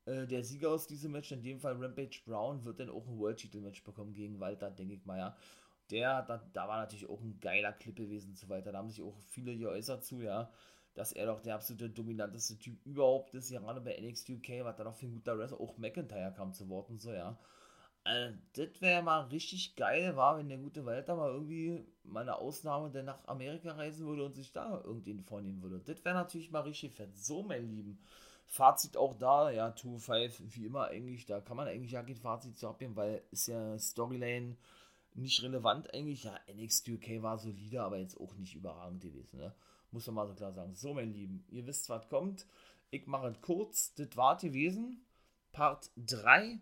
[0.05, 3.19] äh, der Sieger aus diesem Match, in dem Fall Rampage Brown, wird dann auch ein
[3.19, 5.37] World-Title-Match bekommen gegen Walter, denke ich mal, ja.
[5.93, 8.73] Der, da, da war natürlich auch ein geiler Clip gewesen und so weiter.
[8.73, 10.51] Da haben sich auch viele geäußert zu, ja
[10.95, 14.85] dass er doch der absolute dominanteste Typ überhaupt ist, gerade bei NXT UK, was da
[14.85, 17.39] noch für ein guter Wrestler, auch McIntyre kam zu Wort und so, ja.
[18.05, 22.37] Also, das wäre mal richtig geil, war, wenn der gute Walter mal irgendwie mal eine
[22.37, 25.81] Ausnahme, der nach Amerika reisen würde und sich da irgendwen vornehmen würde.
[25.81, 27.17] Das wäre natürlich mal richtig fett.
[27.17, 27.99] So, mein Lieben.
[28.45, 32.59] Fazit auch da, ja, 2-5, wie immer eigentlich, da kann man eigentlich ja kein Fazit
[32.59, 34.57] zu abgeben, weil ist ja Storyline
[35.15, 36.25] nicht relevant eigentlich.
[36.25, 39.55] Ja, NXT UK war solide, aber jetzt auch nicht überragend gewesen, ne?
[39.91, 40.75] Muss man mal so klar sagen.
[40.75, 42.47] So, mein Lieben, ihr wisst, was kommt.
[42.91, 43.95] Ich mache es kurz.
[43.95, 45.05] Das war gewesen.
[45.53, 46.59] Part 3.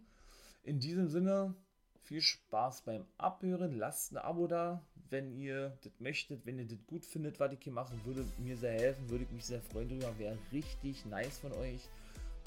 [0.65, 1.55] In diesem Sinne,
[2.03, 3.79] viel Spaß beim Abhören.
[3.79, 6.45] Lasst ein Abo da, wenn ihr das möchtet.
[6.45, 9.09] Wenn ihr das gut findet, was ich hier mache, würde mir sehr helfen.
[9.09, 10.19] Würde ich mich sehr freuen drüber.
[10.19, 11.89] Wäre richtig nice von euch.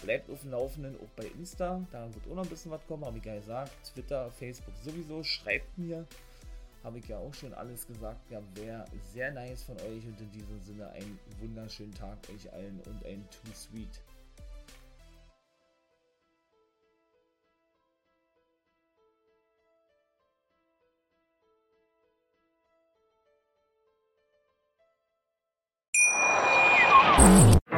[0.01, 1.81] Bleibt auf dem Laufenden, auch bei Insta.
[1.91, 3.71] Da wird auch noch ein bisschen was kommen, habe ich gesagt.
[3.93, 5.23] Twitter, Facebook sowieso.
[5.23, 6.05] Schreibt mir
[6.83, 8.29] habe ich ja auch schon alles gesagt.
[8.29, 12.79] Ja, wäre sehr nice von euch und in diesem Sinne einen wunderschönen Tag euch allen
[12.85, 14.01] und ein Too Sweet.